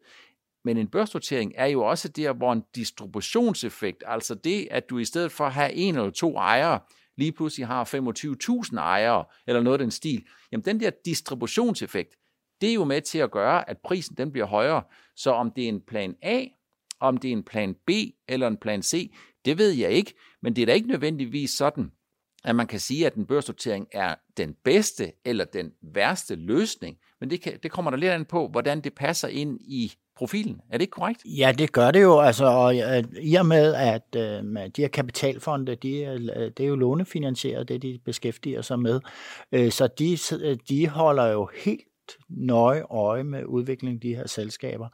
Men 0.65 0.77
en 0.77 0.89
børsnotering 0.89 1.53
er 1.57 1.67
jo 1.67 1.83
også 1.83 2.09
der, 2.09 2.33
hvor 2.33 2.53
en 2.53 2.63
distributionseffekt, 2.75 4.05
altså 4.07 4.35
det, 4.35 4.69
at 4.71 4.91
du 4.91 4.99
i 4.99 5.05
stedet 5.05 5.33
for 5.33 5.45
at 5.45 5.53
have 5.53 5.73
en 5.73 5.95
eller 5.97 6.11
to 6.11 6.37
ejere, 6.37 6.81
lige 7.17 7.33
pludselig 7.33 7.67
har 7.67 7.85
25.000 8.73 8.79
ejere, 8.79 9.25
eller 9.47 9.63
noget 9.63 9.79
af 9.79 9.85
den 9.85 9.91
stil, 9.91 10.25
jamen 10.53 10.65
den 10.65 10.81
der 10.81 10.91
distributionseffekt, 11.05 12.15
det 12.61 12.71
er 12.71 12.75
jo 12.75 12.85
med 12.85 13.01
til 13.01 13.19
at 13.19 13.31
gøre, 13.31 13.71
at 13.71 13.79
prisen 13.85 14.17
den 14.17 14.33
bliver 14.33 14.47
højere. 14.47 14.83
Så 15.17 15.31
om 15.31 15.51
det 15.51 15.65
er 15.65 15.69
en 15.69 15.81
plan 15.81 16.15
A, 16.23 16.45
om 17.01 17.17
det 17.17 17.29
er 17.29 17.33
en 17.33 17.43
plan 17.43 17.75
B 17.87 17.91
eller 18.29 18.47
en 18.47 18.57
plan 18.57 18.83
C, 18.83 19.13
det 19.45 19.59
ved 19.59 19.71
jeg 19.71 19.91
ikke, 19.91 20.15
men 20.43 20.57
det 20.57 20.63
er 20.63 20.67
da 20.67 20.73
ikke 20.73 20.89
nødvendigvis 20.89 21.51
sådan, 21.51 21.93
at 22.45 22.57
man 22.57 22.67
kan 22.67 22.81
sige, 22.81 23.07
at 23.07 23.15
en 23.15 23.27
børsnotering 23.27 23.87
er 23.93 24.15
den 24.37 24.55
bedste 24.65 25.13
eller 25.25 25.45
den 25.45 25.73
værste 25.83 26.35
løsning, 26.35 26.97
men 27.21 27.31
det, 27.31 27.41
kan, 27.41 27.59
det 27.63 27.71
kommer 27.71 27.91
der 27.91 27.99
lidt 27.99 28.13
an 28.13 28.25
på, 28.25 28.49
hvordan 28.49 28.81
det 28.81 28.95
passer 28.95 29.29
ind 29.29 29.61
i 29.61 29.93
profilen. 30.17 30.61
Er 30.71 30.79
det 30.79 30.83
ikke 30.83 30.91
korrekt? 30.91 31.23
Ja, 31.25 31.53
det 31.59 31.73
gør 31.73 31.91
det 31.91 32.03
jo. 32.03 32.21
Altså, 32.21 32.45
og, 32.45 32.77
øh, 32.77 33.05
I 33.21 33.35
og 33.35 33.47
med, 33.47 33.75
at 33.75 34.17
øh, 34.17 34.67
de 34.77 34.83
her 34.83 34.89
kapitalfonde, 34.89 35.75
de, 35.75 35.99
øh, 35.99 36.21
det 36.57 36.61
er 36.61 36.69
jo 36.69 36.77
lånefinansieret, 36.77 37.69
det 37.69 37.83
de 37.83 37.99
beskæftiger 38.05 38.63
sig 38.63 38.79
med. 38.79 39.01
øh, 39.53 39.71
så 39.71 39.87
de, 39.87 40.19
øh, 40.41 40.57
de 40.69 40.89
holder 40.89 41.27
jo 41.27 41.51
helt 41.65 41.85
nøje 42.29 42.83
øje 42.83 43.25
med 43.25 43.45
udviklingen 43.45 43.97
af 43.97 44.01
de 44.01 44.15
her 44.15 44.27
selskaber. 44.27 44.89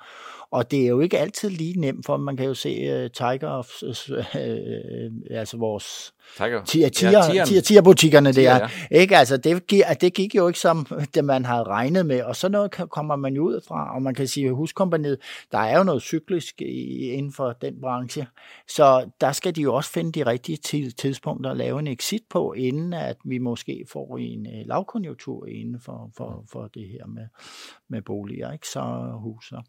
Og 0.55 0.71
det 0.71 0.83
er 0.83 0.89
jo 0.89 1.01
ikke 1.01 1.19
altid 1.19 1.51
lige 1.51 1.81
nemt, 1.81 2.07
for 2.07 2.17
man 2.17 2.37
kan 2.37 2.47
jo 2.47 2.55
se 2.55 3.05
uh, 3.05 3.11
Tiger, 3.11 3.59
uh, 3.83 5.39
altså 5.39 5.57
vores 5.57 6.15
Tiger. 6.37 6.65
Tiger, 6.65 7.61
tiger, 7.61 7.83
butikkerne 7.83 8.33
der. 8.33 8.57
Ja. 8.57 8.69
Ikke? 8.91 9.17
Altså, 9.17 9.37
det, 9.37 9.71
det 10.01 10.15
gik 10.15 10.35
jo 10.35 10.47
ikke 10.49 10.59
som 10.59 10.87
det, 11.15 11.25
man 11.25 11.45
havde 11.45 11.63
regnet 11.63 12.07
med, 12.07 12.23
og 12.23 12.37
så 12.37 12.49
noget 12.49 12.71
kommer 12.71 13.17
man 13.17 13.35
jo 13.35 13.43
ud 13.43 13.61
fra, 13.69 13.95
og 13.95 14.03
man 14.03 14.15
kan 14.15 14.27
sige, 14.27 14.47
at 14.47 14.55
huskompaniet, 14.55 15.19
der 15.53 15.59
er 15.59 15.79
jo 15.79 15.85
noget 15.85 16.03
cyklisk 16.03 16.63
inden 16.63 17.33
for 17.33 17.53
den 17.53 17.81
branche, 17.81 18.27
så 18.69 19.11
der 19.21 19.33
skal 19.33 19.57
de 19.57 19.63
jo 19.63 19.75
også 19.75 19.91
finde 19.91 20.13
de 20.13 20.27
rigtige 20.27 20.57
tidspunkter 20.91 21.51
at 21.51 21.57
lave 21.57 21.79
en 21.79 21.87
exit 21.87 22.23
på, 22.31 22.53
inden 22.53 22.93
at 22.93 23.17
vi 23.25 23.39
måske 23.39 23.85
får 23.93 24.19
en 24.19 24.47
lavkonjunktur 24.67 25.47
inden 25.47 25.81
for, 25.81 26.11
for, 26.17 26.45
for 26.53 26.71
det 26.75 26.89
her 26.89 27.07
med, 27.07 27.27
med 27.89 28.03
boliger, 28.03 28.53
ikke? 28.53 28.69
så 28.69 29.11
huser 29.23 29.63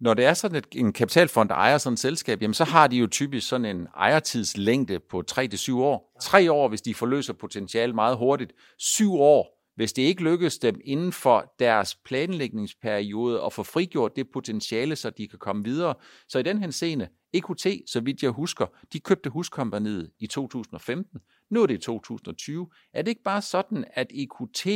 når 0.00 0.14
det 0.14 0.24
er 0.24 0.34
sådan, 0.34 0.56
at 0.56 0.66
en 0.72 0.92
kapitalfond 0.92 1.48
der 1.48 1.54
ejer 1.54 1.78
sådan 1.78 1.94
et 1.94 1.98
selskab, 1.98 2.42
jamen 2.42 2.54
så 2.54 2.64
har 2.64 2.86
de 2.86 2.96
jo 2.96 3.06
typisk 3.06 3.48
sådan 3.48 3.76
en 3.76 3.86
ejertidslængde 3.96 5.00
på 5.10 5.22
3-7 5.30 5.74
år. 5.74 6.16
3 6.20 6.52
år, 6.52 6.68
hvis 6.68 6.82
de 6.82 6.94
forløser 6.94 7.32
potentiale 7.32 7.92
meget 7.92 8.16
hurtigt. 8.16 8.52
7 8.78 9.14
år, 9.14 9.60
hvis 9.76 9.92
det 9.92 10.02
ikke 10.02 10.22
lykkes 10.22 10.58
dem 10.58 10.80
inden 10.84 11.12
for 11.12 11.54
deres 11.58 11.94
planlægningsperiode 12.04 13.42
at 13.42 13.52
få 13.52 13.62
frigjort 13.62 14.16
det 14.16 14.26
potentiale, 14.32 14.96
så 14.96 15.10
de 15.10 15.28
kan 15.28 15.38
komme 15.38 15.64
videre. 15.64 15.94
Så 16.28 16.38
i 16.38 16.42
den 16.42 16.58
henseende, 16.58 17.08
EQT, 17.32 17.66
så 17.86 18.00
vidt 18.00 18.22
jeg 18.22 18.30
husker, 18.30 18.66
de 18.92 19.00
købte 19.00 19.30
huskompaniet 19.30 20.10
i 20.18 20.26
2015. 20.26 21.20
Nu 21.50 21.62
er 21.62 21.66
det 21.66 21.80
2020. 21.80 22.68
Er 22.94 23.02
det 23.02 23.08
ikke 23.08 23.22
bare 23.22 23.42
sådan, 23.42 23.84
at 23.94 24.06
EQT 24.14 24.66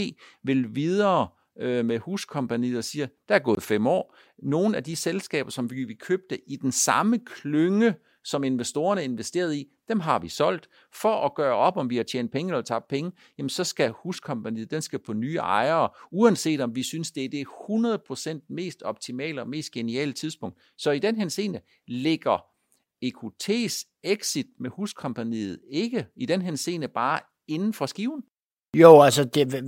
vil 0.43 0.75
videre 0.75 1.29
øh, 1.61 1.85
med 1.85 1.99
huskompaniet 1.99 2.79
og 2.79 2.85
siger, 2.85 3.07
der 3.29 3.35
er 3.35 3.39
gået 3.39 3.63
fem 3.63 3.87
år. 3.87 4.17
Nogle 4.43 4.77
af 4.77 4.85
de 4.85 4.97
selskaber, 4.97 5.51
som 5.51 5.71
vi, 5.71 5.85
vi 5.85 5.95
købte 5.95 6.51
i 6.51 6.57
den 6.57 6.73
samme 6.73 7.19
klynge, 7.19 7.95
som 8.25 8.45
investorerne 8.45 9.05
investerede 9.05 9.59
i, 9.59 9.69
dem 9.89 10.01
har 10.01 10.19
vi 10.19 10.29
solgt. 10.29 10.69
For 10.93 11.27
at 11.27 11.35
gøre 11.35 11.55
op, 11.55 11.77
om 11.77 11.91
vi 11.91 11.97
har 11.97 12.03
tjent 12.03 12.33
penge 12.33 12.53
eller 12.53 12.63
tabt 12.63 12.89
penge, 12.89 13.13
jamen 13.39 13.49
så 13.49 13.65
skal 13.65 13.91
huskompaniet, 13.91 14.71
den 14.71 14.83
skal 14.83 14.99
på 14.99 15.13
nye 15.13 15.37
ejere, 15.37 15.89
uanset 16.11 16.61
om 16.61 16.77
vi 16.77 16.83
synes, 16.83 17.11
det 17.11 17.25
er 17.25 17.29
det 17.29 17.47
100% 18.41 18.47
mest 18.49 18.83
optimale 18.83 19.41
og 19.41 19.49
mest 19.49 19.73
geniale 19.73 20.13
tidspunkt. 20.13 20.59
Så 20.77 20.91
i 20.91 20.99
den 20.99 21.17
henseende 21.17 21.61
ligger 21.87 22.39
EQT's 23.05 24.01
exit 24.03 24.47
med 24.61 24.71
huskompaniet 24.71 25.61
ikke 25.71 26.07
i 26.17 26.27
den 26.27 26.43
henseende 26.43 26.89
bare 26.89 27.21
inden 27.49 27.73
for 27.73 27.87
skiven? 27.87 28.23
Jo, 28.75 29.01
altså 29.01 29.25
det, 29.25 29.65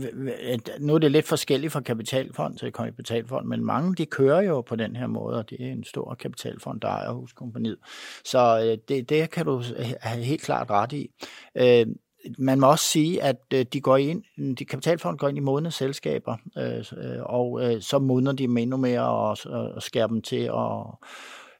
nu 0.80 0.94
er 0.94 0.98
det 0.98 1.12
lidt 1.12 1.26
forskelligt 1.26 1.72
fra 1.72 1.80
kapitalfond 1.80 2.58
til 2.58 2.72
kapitalfond, 2.72 3.46
men 3.46 3.64
mange 3.64 3.94
de 3.94 4.06
kører 4.06 4.40
jo 4.40 4.60
på 4.60 4.76
den 4.76 4.96
her 4.96 5.06
måde, 5.06 5.38
og 5.38 5.50
det 5.50 5.60
er 5.60 5.72
en 5.72 5.84
stor 5.84 6.14
kapitalfond, 6.14 6.80
der 6.80 6.88
ejer 6.88 7.10
huskompaniet. 7.10 7.78
Så 8.24 8.60
øh, 8.64 8.78
det, 8.88 9.08
det 9.08 9.30
kan 9.30 9.46
du 9.46 9.62
have 10.00 10.22
helt 10.22 10.42
klart 10.42 10.70
ret 10.70 10.92
i. 10.92 11.10
Øh, 11.56 11.86
man 12.38 12.60
må 12.60 12.70
også 12.70 12.84
sige, 12.84 13.22
at 13.22 13.36
øh, 13.54 13.66
de 13.72 13.80
går 13.80 13.96
ind, 13.96 14.56
de 14.56 14.64
kapitalfond 14.64 15.18
går 15.18 15.28
ind 15.28 15.36
i 15.36 15.40
modne 15.40 15.70
selskaber, 15.70 16.36
og 17.22 17.60
så 17.80 17.98
modner 17.98 18.32
de 18.32 18.42
dem 18.42 18.56
endnu 18.56 18.76
mere 18.76 19.08
og, 19.08 19.36
og 19.44 19.82
skærer 19.82 20.06
dem 20.06 20.22
til 20.22 20.42
at 20.42 20.86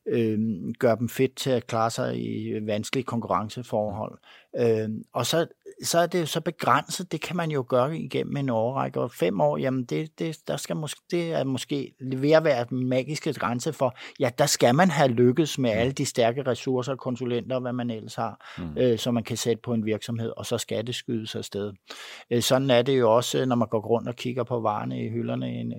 øh, 0.09 0.38
gør 0.78 0.94
dem 0.94 1.09
fedt 1.09 1.37
til 1.37 1.50
at 1.50 1.66
klare 1.66 1.90
sig 1.90 2.18
i 2.18 2.66
vanskelige 2.66 3.04
konkurrenceforhold. 3.04 4.18
Øh, 4.59 4.88
og 5.12 5.27
så, 5.27 5.47
så 5.83 5.99
er 5.99 6.07
det 6.07 6.21
jo 6.21 6.27
så 6.27 6.40
begrænset, 6.40 7.12
det 7.12 7.21
kan 7.21 7.37
man 7.37 7.51
jo 7.51 7.64
gøre 7.69 7.99
igennem 7.99 8.37
en 8.37 8.49
årrække, 8.49 9.01
og 9.01 9.11
fem 9.11 9.40
år, 9.40 9.57
jamen 9.57 9.85
det, 9.85 10.19
det, 10.19 10.37
der 10.49 10.57
skal 10.57 10.77
måske, 10.77 11.01
det 11.11 11.33
er 11.33 11.45
måske 11.45 11.95
ved 12.01 12.31
at 12.31 12.45
være 12.45 12.66
den 12.71 12.88
magiske 12.88 13.33
grænse 13.33 13.73
for, 13.73 13.97
ja, 14.21 14.31
der 14.38 14.47
skal 14.47 14.75
man 14.75 14.90
have 14.90 15.09
lykkes 15.09 15.59
med 15.59 15.75
mm. 15.75 15.79
alle 15.79 15.92
de 15.92 16.05
stærke 16.05 16.42
ressourcer, 16.42 16.97
konsulenter 16.97 17.57
og 17.57 17.62
hvad 17.62 17.73
man 17.73 17.90
ellers 17.90 18.14
har, 18.14 18.55
mm. 18.59 18.79
øh, 18.79 18.99
som 18.99 19.14
man 19.14 19.25
kan 19.25 19.37
sætte 19.37 19.61
på 19.62 19.73
en 19.73 19.85
virksomhed, 19.85 20.33
og 20.37 20.47
så 20.47 20.59
skal 20.59 20.87
det 20.87 20.95
skydes 20.95 21.35
afsted. 21.35 21.73
Øh, 22.31 22.42
sådan 22.42 22.71
er 22.71 22.83
det 22.83 22.99
jo 22.99 23.16
også, 23.16 23.45
når 23.45 23.57
man 23.57 23.69
går 23.69 23.81
rundt 23.81 24.09
og 24.09 24.16
kigger 24.16 24.45
på 24.45 24.61
varerne 24.61 25.05
i 25.05 25.09
hylderne 25.09 25.53
i 25.53 25.57
en, 25.57 25.73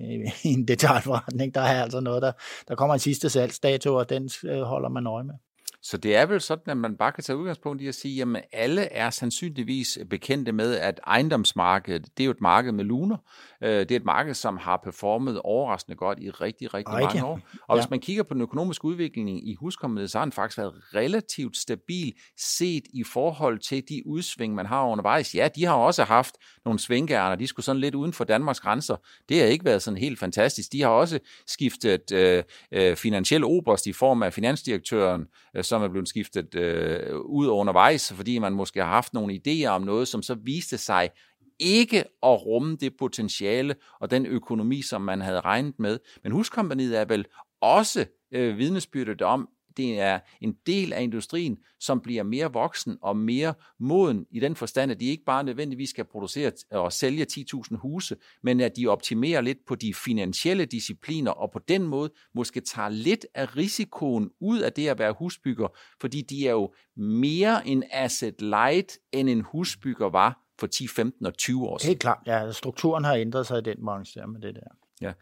i 0.44 0.48
en 0.48 0.68
detaljforretning, 0.72 1.54
der 1.54 1.60
er 1.60 1.82
altså 1.82 2.00
noget, 2.00 2.22
der, 2.22 2.32
der 2.68 2.74
kommer 2.74 2.94
en 2.94 3.00
sidste 3.00 3.30
salgsdato, 3.30 3.94
og 3.94 4.08
den 4.08 4.30
øh, 4.44 4.60
holder 4.60 4.88
man 4.88 5.06
øje 5.06 5.24
med. 5.24 5.34
Så 5.82 5.96
det 5.96 6.16
er 6.16 6.26
vel 6.26 6.40
sådan, 6.40 6.70
at 6.70 6.76
man 6.76 6.96
bare 6.96 7.12
kan 7.12 7.24
tage 7.24 7.36
udgangspunkt 7.36 7.82
i 7.82 7.86
at 7.88 7.94
sige, 7.94 8.22
at 8.22 8.44
alle 8.52 8.82
er 8.92 9.10
sandsynligvis 9.10 9.98
bekendte 10.10 10.52
med, 10.52 10.74
at 10.74 11.00
ejendomsmarkedet, 11.06 12.04
det 12.16 12.22
er 12.22 12.24
jo 12.24 12.30
et 12.30 12.40
marked 12.40 12.72
med 12.72 12.84
luner. 12.84 13.16
Øh, 13.62 13.70
det 13.70 13.90
er 13.90 13.96
et 13.96 14.04
marked, 14.04 14.34
som 14.34 14.56
har 14.56 14.80
performet 14.84 15.40
overraskende 15.40 15.96
godt 15.96 16.18
i 16.18 16.30
rigtig, 16.30 16.74
rigtig 16.74 16.92
Ej, 16.92 17.00
mange 17.00 17.24
år. 17.24 17.40
Og 17.68 17.76
ja. 17.76 17.82
hvis 17.82 17.90
man 17.90 18.00
kigger 18.00 18.22
på 18.22 18.34
den 18.34 18.42
økonomiske 18.42 18.84
udvikling 18.84 19.48
i 19.48 19.54
huskommet, 19.54 20.10
så 20.10 20.18
har 20.18 20.24
den 20.24 20.32
faktisk 20.32 20.58
været 20.58 20.74
relativt 20.94 21.56
stabil 21.56 22.12
set 22.36 22.84
i 22.94 23.04
forhold 23.04 23.58
til 23.58 23.88
de 23.88 24.02
udsving, 24.06 24.54
man 24.54 24.66
har 24.66 24.86
undervejs. 24.86 25.34
Ja, 25.34 25.48
de 25.56 25.64
har 25.64 25.74
også 25.74 26.04
haft 26.04 26.34
nogle 26.64 26.78
svingærner, 26.78 27.36
de 27.36 27.46
skulle 27.46 27.64
sådan 27.64 27.80
lidt 27.80 27.94
uden 27.94 28.12
for 28.12 28.24
Danmarks 28.24 28.60
grænser. 28.60 28.96
Det 29.28 29.40
har 29.40 29.46
ikke 29.46 29.64
været 29.64 29.82
sådan 29.82 29.98
helt 29.98 30.18
fantastisk. 30.18 30.72
De 30.72 30.82
har 30.82 30.88
også 30.88 31.18
skiftet 31.46 32.12
øh, 32.12 32.44
øh, 32.72 32.96
finansiel 32.96 33.44
oberst 33.44 33.86
i 33.86 33.92
form 33.92 34.22
af 34.22 34.32
finansdirektøren, 34.32 35.26
øh, 35.56 35.64
som 35.68 35.82
er 35.82 35.88
blevet 35.88 36.08
skiftet 36.08 36.54
øh, 36.54 37.20
ud 37.20 37.46
undervejs, 37.46 38.12
fordi 38.12 38.38
man 38.38 38.52
måske 38.52 38.80
har 38.80 38.88
haft 38.88 39.14
nogle 39.14 39.40
idéer 39.46 39.66
om 39.66 39.82
noget, 39.82 40.08
som 40.08 40.22
så 40.22 40.34
viste 40.34 40.78
sig 40.78 41.10
ikke 41.58 41.98
at 41.98 42.46
rumme 42.46 42.76
det 42.76 42.96
potentiale 42.98 43.74
og 44.00 44.10
den 44.10 44.26
økonomi, 44.26 44.82
som 44.82 45.02
man 45.02 45.20
havde 45.20 45.40
regnet 45.40 45.78
med. 45.78 45.98
Men 46.22 46.32
huskompaniet 46.32 46.98
er 46.98 47.04
vel 47.04 47.24
også 47.60 48.06
øh, 48.32 48.58
vidnesbyrdet 48.58 49.22
om, 49.22 49.48
det 49.78 50.00
er 50.00 50.18
en 50.40 50.54
del 50.66 50.92
af 50.92 51.02
industrien, 51.02 51.58
som 51.80 52.00
bliver 52.00 52.22
mere 52.22 52.52
voksen 52.52 52.98
og 53.02 53.16
mere 53.16 53.54
moden 53.80 54.26
i 54.30 54.40
den 54.40 54.56
forstand, 54.56 54.92
at 54.92 55.00
de 55.00 55.04
ikke 55.04 55.24
bare 55.24 55.44
nødvendigvis 55.44 55.90
skal 55.90 56.04
producere 56.04 56.52
og 56.70 56.92
sælge 56.92 57.26
10.000 57.32 57.76
huse, 57.76 58.16
men 58.42 58.60
at 58.60 58.76
de 58.76 58.86
optimerer 58.86 59.40
lidt 59.40 59.58
på 59.66 59.74
de 59.74 59.94
finansielle 59.94 60.64
discipliner, 60.64 61.30
og 61.30 61.50
på 61.50 61.58
den 61.68 61.82
måde 61.82 62.10
måske 62.34 62.60
tager 62.60 62.88
lidt 62.88 63.26
af 63.34 63.56
risikoen 63.56 64.30
ud 64.40 64.58
af 64.58 64.72
det 64.72 64.88
at 64.88 64.98
være 64.98 65.14
husbygger, 65.18 65.68
fordi 66.00 66.22
de 66.22 66.48
er 66.48 66.52
jo 66.52 66.72
mere 66.96 67.66
en 67.66 67.84
asset 67.90 68.42
light, 68.42 68.98
end 69.12 69.28
en 69.28 69.40
husbygger 69.40 70.10
var 70.10 70.38
for 70.60 70.66
10, 70.66 70.88
15 70.88 71.26
og 71.26 71.34
20 71.34 71.66
år 71.66 71.78
siden. 71.78 71.90
Helt 71.90 72.00
klart, 72.00 72.18
ja. 72.26 72.52
Strukturen 72.52 73.04
har 73.04 73.14
ændret 73.14 73.46
sig 73.46 73.58
i 73.58 73.62
den 73.62 73.76
branche 73.84 74.20
der 74.20 74.26
med 74.26 74.40
det 74.40 74.54
der. 74.54 74.60
Ja. 75.00 75.12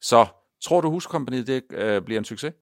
Så 0.00 0.26
tror 0.62 0.80
du, 0.80 0.90
huskompaniet 0.90 1.46
det, 1.46 1.62
øh, 1.70 2.02
bliver 2.02 2.18
en 2.18 2.24
succes? 2.24 2.52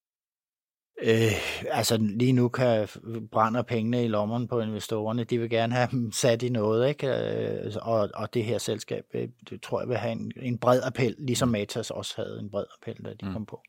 Øh, 1.03 1.33
altså 1.71 1.97
lige 2.01 2.33
nu 2.33 2.49
kan 2.49 2.89
brænder 3.33 3.63
pengene 3.63 4.05
i 4.05 4.09
lommerne 4.09 4.49
på 4.49 4.61
investorerne. 4.61 5.25
De 5.25 5.39
vil 5.39 5.51
gerne 5.51 5.75
have 5.75 5.89
dem 5.91 6.13
sat 6.13 6.43
i 6.43 6.49
noget, 6.49 6.89
ikke? 6.89 7.07
Øh, 7.07 7.73
og, 7.83 8.09
og 8.15 8.35
det 8.35 8.45
her 8.45 8.59
selskab, 8.59 9.05
øh, 9.15 9.29
det 9.51 9.63
tror 9.63 9.81
jeg 9.81 9.89
vil 9.89 9.97
have 9.97 10.13
en, 10.13 10.33
en 10.43 10.59
bred 10.59 10.81
appel, 10.85 11.15
ligesom 11.19 11.49
Matas 11.49 11.91
også 11.91 12.15
havde 12.17 12.39
en 12.41 12.51
bred 12.51 12.65
appel, 12.81 13.05
da 13.05 13.11
de 13.11 13.27
mm. 13.27 13.33
kom 13.33 13.47
på. 13.47 13.63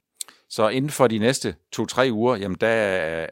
Så 0.50 0.70
inden 0.70 0.92
for 0.92 1.08
de 1.08 1.18
næste 1.18 1.56
to-tre 1.72 2.10
uger, 2.12 2.36
jamen 2.36 2.58
der 2.62 2.68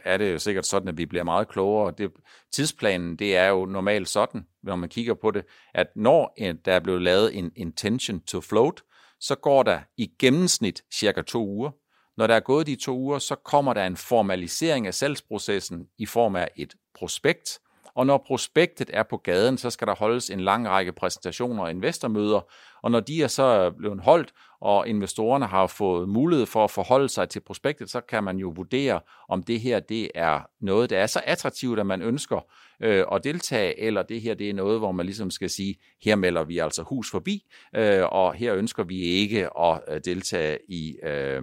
er 0.05 0.17
det 0.17 0.33
jo 0.33 0.39
sikkert 0.39 0.65
sådan, 0.65 0.87
at 0.87 0.97
vi 0.97 1.05
bliver 1.05 1.23
meget 1.23 1.47
klogere. 1.47 1.93
Det, 1.97 2.11
tidsplanen, 2.53 3.15
det 3.15 3.37
er 3.37 3.47
jo 3.47 3.65
normalt 3.65 4.09
sådan, 4.09 4.45
når 4.63 4.75
man 4.75 4.89
kigger 4.89 5.13
på 5.13 5.31
det, 5.31 5.45
at 5.73 5.87
når 5.95 6.37
der 6.65 6.73
er 6.73 6.79
blevet 6.79 7.01
lavet 7.01 7.37
en 7.37 7.51
intention 7.55 8.19
to 8.19 8.41
float, 8.41 8.81
så 9.19 9.35
går 9.35 9.63
der 9.63 9.79
i 9.97 10.11
gennemsnit 10.19 10.81
cirka 10.93 11.21
to 11.21 11.47
uger. 11.47 11.71
Når 12.17 12.27
der 12.27 12.35
er 12.35 12.39
gået 12.39 12.67
de 12.67 12.75
to 12.75 12.97
uger, 12.97 13.19
så 13.19 13.35
kommer 13.35 13.73
der 13.73 13.85
en 13.85 13.97
formalisering 13.97 14.87
af 14.87 14.93
salgsprocessen 14.93 15.87
i 15.97 16.05
form 16.05 16.35
af 16.35 16.47
et 16.55 16.75
prospekt, 16.93 17.59
og 17.97 18.05
når 18.05 18.23
prospektet 18.27 18.89
er 18.93 19.03
på 19.03 19.17
gaden, 19.17 19.57
så 19.57 19.69
skal 19.69 19.87
der 19.87 19.95
holdes 19.95 20.29
en 20.29 20.39
lang 20.39 20.67
række 20.67 20.91
præsentationer 20.91 21.63
og 21.63 21.69
investormøder, 21.69 22.41
og 22.83 22.91
når 22.91 22.99
de 22.99 23.23
er 23.23 23.27
så 23.27 23.71
blevet 23.77 24.01
holdt, 24.01 24.33
og 24.61 24.87
investorerne 24.87 25.45
har 25.45 25.67
fået 25.67 26.09
mulighed 26.09 26.45
for 26.45 26.63
at 26.63 26.71
forholde 26.71 27.09
sig 27.09 27.29
til 27.29 27.39
prospektet, 27.39 27.89
så 27.89 28.01
kan 28.01 28.23
man 28.23 28.37
jo 28.37 28.53
vurdere, 28.55 28.99
om 29.29 29.43
det 29.43 29.59
her 29.59 29.79
det 29.79 30.11
er 30.15 30.39
noget, 30.61 30.89
der 30.89 30.97
er 30.97 31.07
så 31.07 31.21
attraktivt, 31.25 31.79
at 31.79 31.85
man 31.85 32.01
ønsker 32.01 32.45
øh, 32.83 33.05
at 33.11 33.23
deltage, 33.23 33.79
eller 33.79 34.03
det 34.03 34.21
her 34.21 34.33
det 34.33 34.49
er 34.49 34.53
noget, 34.53 34.79
hvor 34.79 34.91
man 34.91 35.05
ligesom 35.05 35.31
skal 35.31 35.49
sige, 35.49 35.75
her 36.03 36.15
melder 36.15 36.43
vi 36.43 36.57
altså 36.57 36.83
hus 36.83 37.11
forbi, 37.11 37.43
øh, 37.75 38.03
og 38.03 38.33
her 38.33 38.55
ønsker 38.55 38.83
vi 38.83 39.01
ikke 39.01 39.59
at 39.59 39.81
øh, 39.87 40.01
deltage 40.05 40.57
i, 40.69 40.95
øh, 41.03 41.41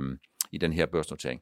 i 0.54 0.58
den 0.58 0.72
her 0.72 0.86
børsnotering. 0.86 1.40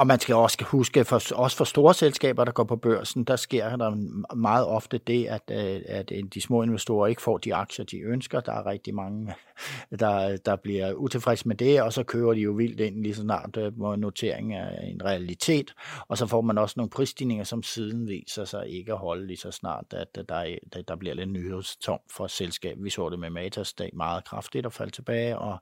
Og 0.00 0.06
man 0.06 0.20
skal 0.20 0.34
også 0.34 0.64
huske, 0.64 1.04
for, 1.04 1.34
også 1.34 1.56
for 1.56 1.64
store 1.64 1.94
selskaber, 1.94 2.44
der 2.44 2.52
går 2.52 2.64
på 2.64 2.76
børsen, 2.76 3.24
der 3.24 3.36
sker 3.36 3.76
der 3.76 3.90
meget 4.34 4.66
ofte 4.66 4.98
det, 4.98 5.26
at, 5.26 5.42
øh, 5.50 5.80
at 5.86 6.12
øh, 6.14 6.22
de 6.34 6.40
små 6.40 6.62
investorer 6.62 7.06
ikke 7.06 7.22
får 7.22 7.38
de 7.38 7.54
aktier, 7.54 7.84
de 7.84 8.00
ønsker. 8.00 8.40
Der 8.40 8.52
er 8.52 8.66
rigtig 8.66 8.94
mange, 8.94 9.34
der, 10.00 10.36
der 10.36 10.56
bliver 10.56 10.92
utilfredse 10.92 11.48
med 11.48 11.56
det, 11.56 11.82
og 11.82 11.92
så 11.92 12.02
kører 12.02 12.34
de 12.34 12.40
jo 12.40 12.52
vildt 12.52 12.80
ind 12.80 13.02
lige 13.02 13.14
så 13.14 13.22
snart 13.22 13.56
øh, 13.56 13.72
notering 13.78 14.54
er 14.54 14.80
en 14.80 15.04
realitet. 15.04 15.74
Og 16.08 16.18
så 16.18 16.26
får 16.26 16.40
man 16.40 16.58
også 16.58 16.74
nogle 16.76 16.90
prisstigninger, 16.90 17.44
som 17.44 17.62
siden 17.62 18.08
viser 18.08 18.44
sig 18.44 18.68
ikke 18.68 18.92
at 18.92 18.98
holde 18.98 19.26
lige 19.26 19.36
så 19.36 19.50
snart, 19.50 19.84
at 19.90 20.18
øh, 20.18 20.24
der, 20.28 20.82
der 20.88 20.96
bliver 20.96 21.14
lidt 21.14 21.30
nyhedstom 21.30 22.00
for 22.10 22.26
selskab. 22.26 22.76
Vi 22.78 22.90
så 22.90 23.08
det 23.08 23.18
med 23.18 23.30
Matas 23.30 23.72
dag 23.72 23.90
meget 23.92 24.24
kraftigt 24.24 24.66
at 24.66 24.72
falde 24.72 24.92
tilbage, 24.92 25.38
og 25.38 25.58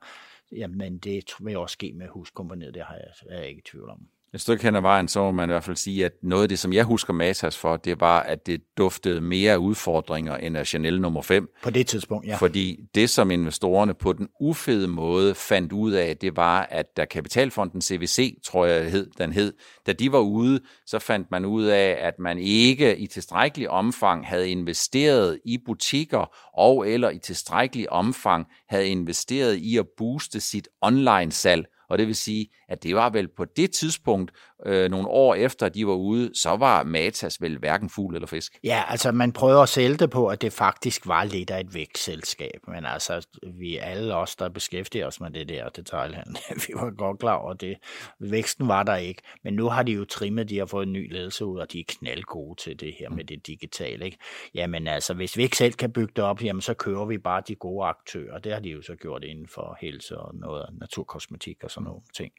jamen, 0.51 0.97
det 0.97 1.33
vil 1.39 1.57
også 1.57 1.73
ske 1.73 1.93
med 1.93 2.07
huskompaniet, 2.07 2.73
det 2.73 2.83
har 2.83 2.95
jeg, 2.95 3.13
er 3.29 3.39
jeg 3.39 3.49
ikke 3.49 3.59
i 3.59 3.69
tvivl 3.71 3.89
om. 3.89 4.09
Et 4.33 4.41
stykke 4.41 4.63
hen 4.63 4.75
ad 4.75 4.81
vejen, 4.81 5.07
så 5.07 5.19
må 5.19 5.31
man 5.31 5.49
i 5.49 5.51
hvert 5.51 5.63
fald 5.63 5.75
sige, 5.75 6.05
at 6.05 6.11
noget 6.23 6.43
af 6.43 6.49
det, 6.49 6.59
som 6.59 6.73
jeg 6.73 6.83
husker 6.83 7.13
Matas 7.13 7.57
for, 7.57 7.77
det 7.77 7.99
var, 7.99 8.19
at 8.19 8.45
det 8.45 8.61
duftede 8.77 9.21
mere 9.21 9.59
udfordringer 9.59 10.37
end 10.37 10.57
af 10.57 10.67
Chanel 10.67 11.01
nummer 11.01 11.21
5. 11.21 11.49
På 11.63 11.69
det 11.69 11.87
tidspunkt, 11.87 12.27
ja. 12.27 12.35
Fordi 12.35 12.79
det, 12.95 13.09
som 13.09 13.31
investorerne 13.31 13.93
på 13.93 14.13
den 14.13 14.27
ufede 14.39 14.87
måde 14.87 15.35
fandt 15.35 15.71
ud 15.71 15.91
af, 15.91 16.17
det 16.17 16.35
var, 16.35 16.67
at 16.69 16.97
da 16.97 17.05
Kapitalfonden 17.05 17.81
CVC, 17.81 18.41
tror 18.43 18.65
jeg 18.65 18.91
hed, 18.91 19.09
den 19.17 19.33
hed, 19.33 19.53
da 19.87 19.93
de 19.93 20.11
var 20.11 20.19
ude, 20.19 20.59
så 20.85 20.99
fandt 20.99 21.31
man 21.31 21.45
ud 21.45 21.63
af, 21.63 21.97
at 21.99 22.19
man 22.19 22.39
ikke 22.39 22.97
i 22.97 23.07
tilstrækkelig 23.07 23.69
omfang 23.69 24.27
havde 24.27 24.49
investeret 24.49 25.39
i 25.45 25.57
butikker 25.65 26.35
og 26.53 26.89
eller 26.89 27.09
i 27.09 27.19
tilstrækkelig 27.19 27.91
omfang 27.91 28.47
havde 28.69 28.87
investeret 28.87 29.55
i 29.55 29.77
at 29.77 29.85
booste 29.97 30.39
sit 30.39 30.67
online-salg 30.81 31.65
og 31.89 31.97
det 31.97 32.07
vil 32.07 32.15
sige, 32.15 32.47
at 32.69 32.83
det 32.83 32.95
var 32.95 33.09
vel 33.09 33.27
på 33.27 33.45
det 33.45 33.71
tidspunkt, 33.71 34.31
øh, 34.65 34.91
nogle 34.91 35.07
år 35.07 35.35
efter 35.35 35.69
de 35.69 35.87
var 35.87 35.93
ude, 35.93 36.31
så 36.33 36.49
var 36.49 36.83
Matas 36.83 37.41
vel 37.41 37.57
hverken 37.57 37.89
fugl 37.89 38.15
eller 38.15 38.27
fisk. 38.27 38.59
Ja, 38.63 38.83
altså 38.87 39.11
man 39.11 39.31
prøver 39.31 39.61
at 39.61 39.69
sælge 39.69 39.97
det 39.97 40.09
på, 40.09 40.27
at 40.27 40.41
det 40.41 40.53
faktisk 40.53 41.07
var 41.07 41.23
lidt 41.23 41.51
af 41.51 41.59
et 41.59 41.73
vækstselskab, 41.73 42.59
men 42.67 42.85
altså 42.85 43.27
vi 43.59 43.77
alle 43.77 44.15
os, 44.15 44.35
der 44.35 44.49
beskæftiger 44.49 45.07
os 45.07 45.21
med 45.21 45.31
det 45.31 45.49
der 45.49 45.69
detaljhandel, 45.69 46.37
vi 46.67 46.73
var 46.73 46.97
godt 46.97 47.19
klar 47.19 47.35
over 47.35 47.53
det. 47.53 47.77
Væksten 48.19 48.67
var 48.67 48.83
der 48.83 48.95
ikke, 48.95 49.21
men 49.43 49.53
nu 49.53 49.69
har 49.69 49.83
de 49.83 49.91
jo 49.91 50.05
trimmet, 50.05 50.49
de 50.49 50.57
har 50.57 50.65
fået 50.65 50.87
en 50.87 50.93
ny 50.93 51.13
ledelse 51.13 51.45
ud, 51.45 51.59
og 51.59 51.71
de 51.71 51.79
er 51.79 51.83
knaldgode 51.87 52.61
til 52.61 52.79
det 52.79 52.93
her 52.99 53.09
med 53.09 53.23
det 53.23 53.47
digitale. 53.47 54.05
Ikke? 54.05 54.17
Jamen 54.55 54.87
altså, 54.87 55.13
hvis 55.13 55.37
vi 55.37 55.43
ikke 55.43 55.57
selv 55.57 55.73
kan 55.73 55.91
bygge 55.91 56.13
det 56.15 56.23
op, 56.23 56.43
jamen 56.43 56.61
så 56.61 56.73
kører 56.73 57.05
vi 57.05 57.17
bare 57.17 57.43
de 57.47 57.55
gode 57.55 57.85
aktører. 57.85 58.39
Det 58.39 58.53
har 58.53 58.59
de 58.59 58.69
jo 58.69 58.81
så 58.81 58.95
gjort 58.95 59.23
inden 59.23 59.47
for 59.47 59.77
helse 59.81 60.17
og 60.17 60.35
noget 60.35 60.65
naturkosmetik 60.79 61.63
og 61.63 61.71
sådan 61.71 61.85
nogle 61.85 62.01
ting. 62.15 62.31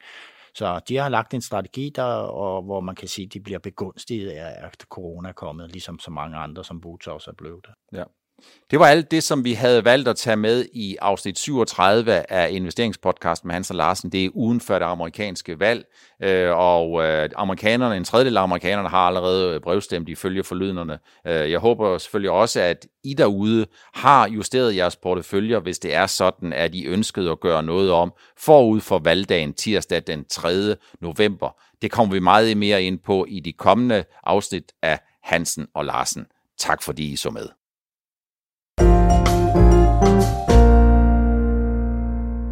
Så 0.55 0.81
de 0.89 0.97
har 0.97 1.09
lagt 1.09 1.35
en 1.35 1.43
strategi, 1.43 1.91
der, 1.97 2.05
og, 2.05 2.63
hvor 2.63 2.81
man 2.81 2.95
kan 2.95 3.09
sige, 3.09 3.27
at 3.27 3.33
de 3.33 3.41
bliver 3.41 3.59
begunstiget 3.59 4.31
af, 4.31 4.67
at 4.67 4.77
corona 4.89 5.29
er 5.29 5.33
kommet, 5.33 5.73
ligesom 5.73 5.99
så 5.99 6.11
mange 6.11 6.37
andre, 6.37 6.65
som 6.65 6.81
Botox 6.81 7.27
er 7.27 7.33
blevet 7.33 7.67
Ja. 7.93 8.05
Det 8.70 8.79
var 8.81 8.87
alt 8.87 9.11
det, 9.11 9.22
som 9.22 9.44
vi 9.44 9.53
havde 9.53 9.85
valgt 9.85 10.09
at 10.09 10.16
tage 10.16 10.37
med 10.37 10.64
i 10.72 10.96
afsnit 11.00 11.38
37 11.38 12.33
af 12.33 12.48
investeringspodcasten 12.53 13.48
med 13.48 13.55
Hans 13.55 13.70
og 13.70 13.76
Larsen. 13.76 14.12
Det 14.12 14.24
er 14.24 14.29
uden 14.35 14.61
for 14.61 14.79
det 14.79 14.87
amerikanske 14.87 15.61
valg, 15.61 15.85
øh, 16.22 16.50
og 16.57 17.03
øh, 17.05 17.31
amerikanerne, 17.37 17.96
en 17.96 18.05
tredjedel 18.05 18.37
af 18.37 18.42
amerikanerne 18.42 18.88
har 18.88 19.07
allerede 19.07 19.61
brevstemt 19.61 20.09
ifølge 20.09 20.44
forlydnerne. 20.44 20.98
Øh, 21.26 21.50
jeg 21.50 21.59
håber 21.59 21.98
selvfølgelig 21.98 22.31
også, 22.31 22.61
at 22.61 22.87
I 23.05 23.14
derude 23.14 23.66
har 23.94 24.29
justeret 24.29 24.76
jeres 24.76 24.96
porteføljer, 24.96 25.61
hvis 25.61 25.79
det 25.79 25.94
er 25.94 26.07
sådan, 26.07 26.53
at 26.53 26.74
I 26.74 26.87
ønskede 26.87 27.31
at 27.31 27.40
gøre 27.40 27.62
noget 27.62 27.92
om 27.92 28.12
forud 28.38 28.81
for 28.81 28.98
valgdagen 28.98 29.55
tirsdag 29.55 30.03
den 30.07 30.24
3. 30.24 30.76
november. 31.00 31.57
Det 31.83 31.90
kommer 31.90 32.14
vi 32.14 32.20
meget 32.20 32.57
mere 32.57 32.83
ind 32.83 32.98
på 32.98 33.26
i 33.29 33.40
de 33.40 33.53
kommende 33.53 34.05
afsnit 34.24 34.72
af 34.83 34.98
Hansen 35.22 35.66
og 35.74 35.85
Larsen. 35.85 36.26
Tak 36.59 36.83
fordi 36.83 37.12
I 37.12 37.16
så 37.16 37.31
med. 37.31 37.60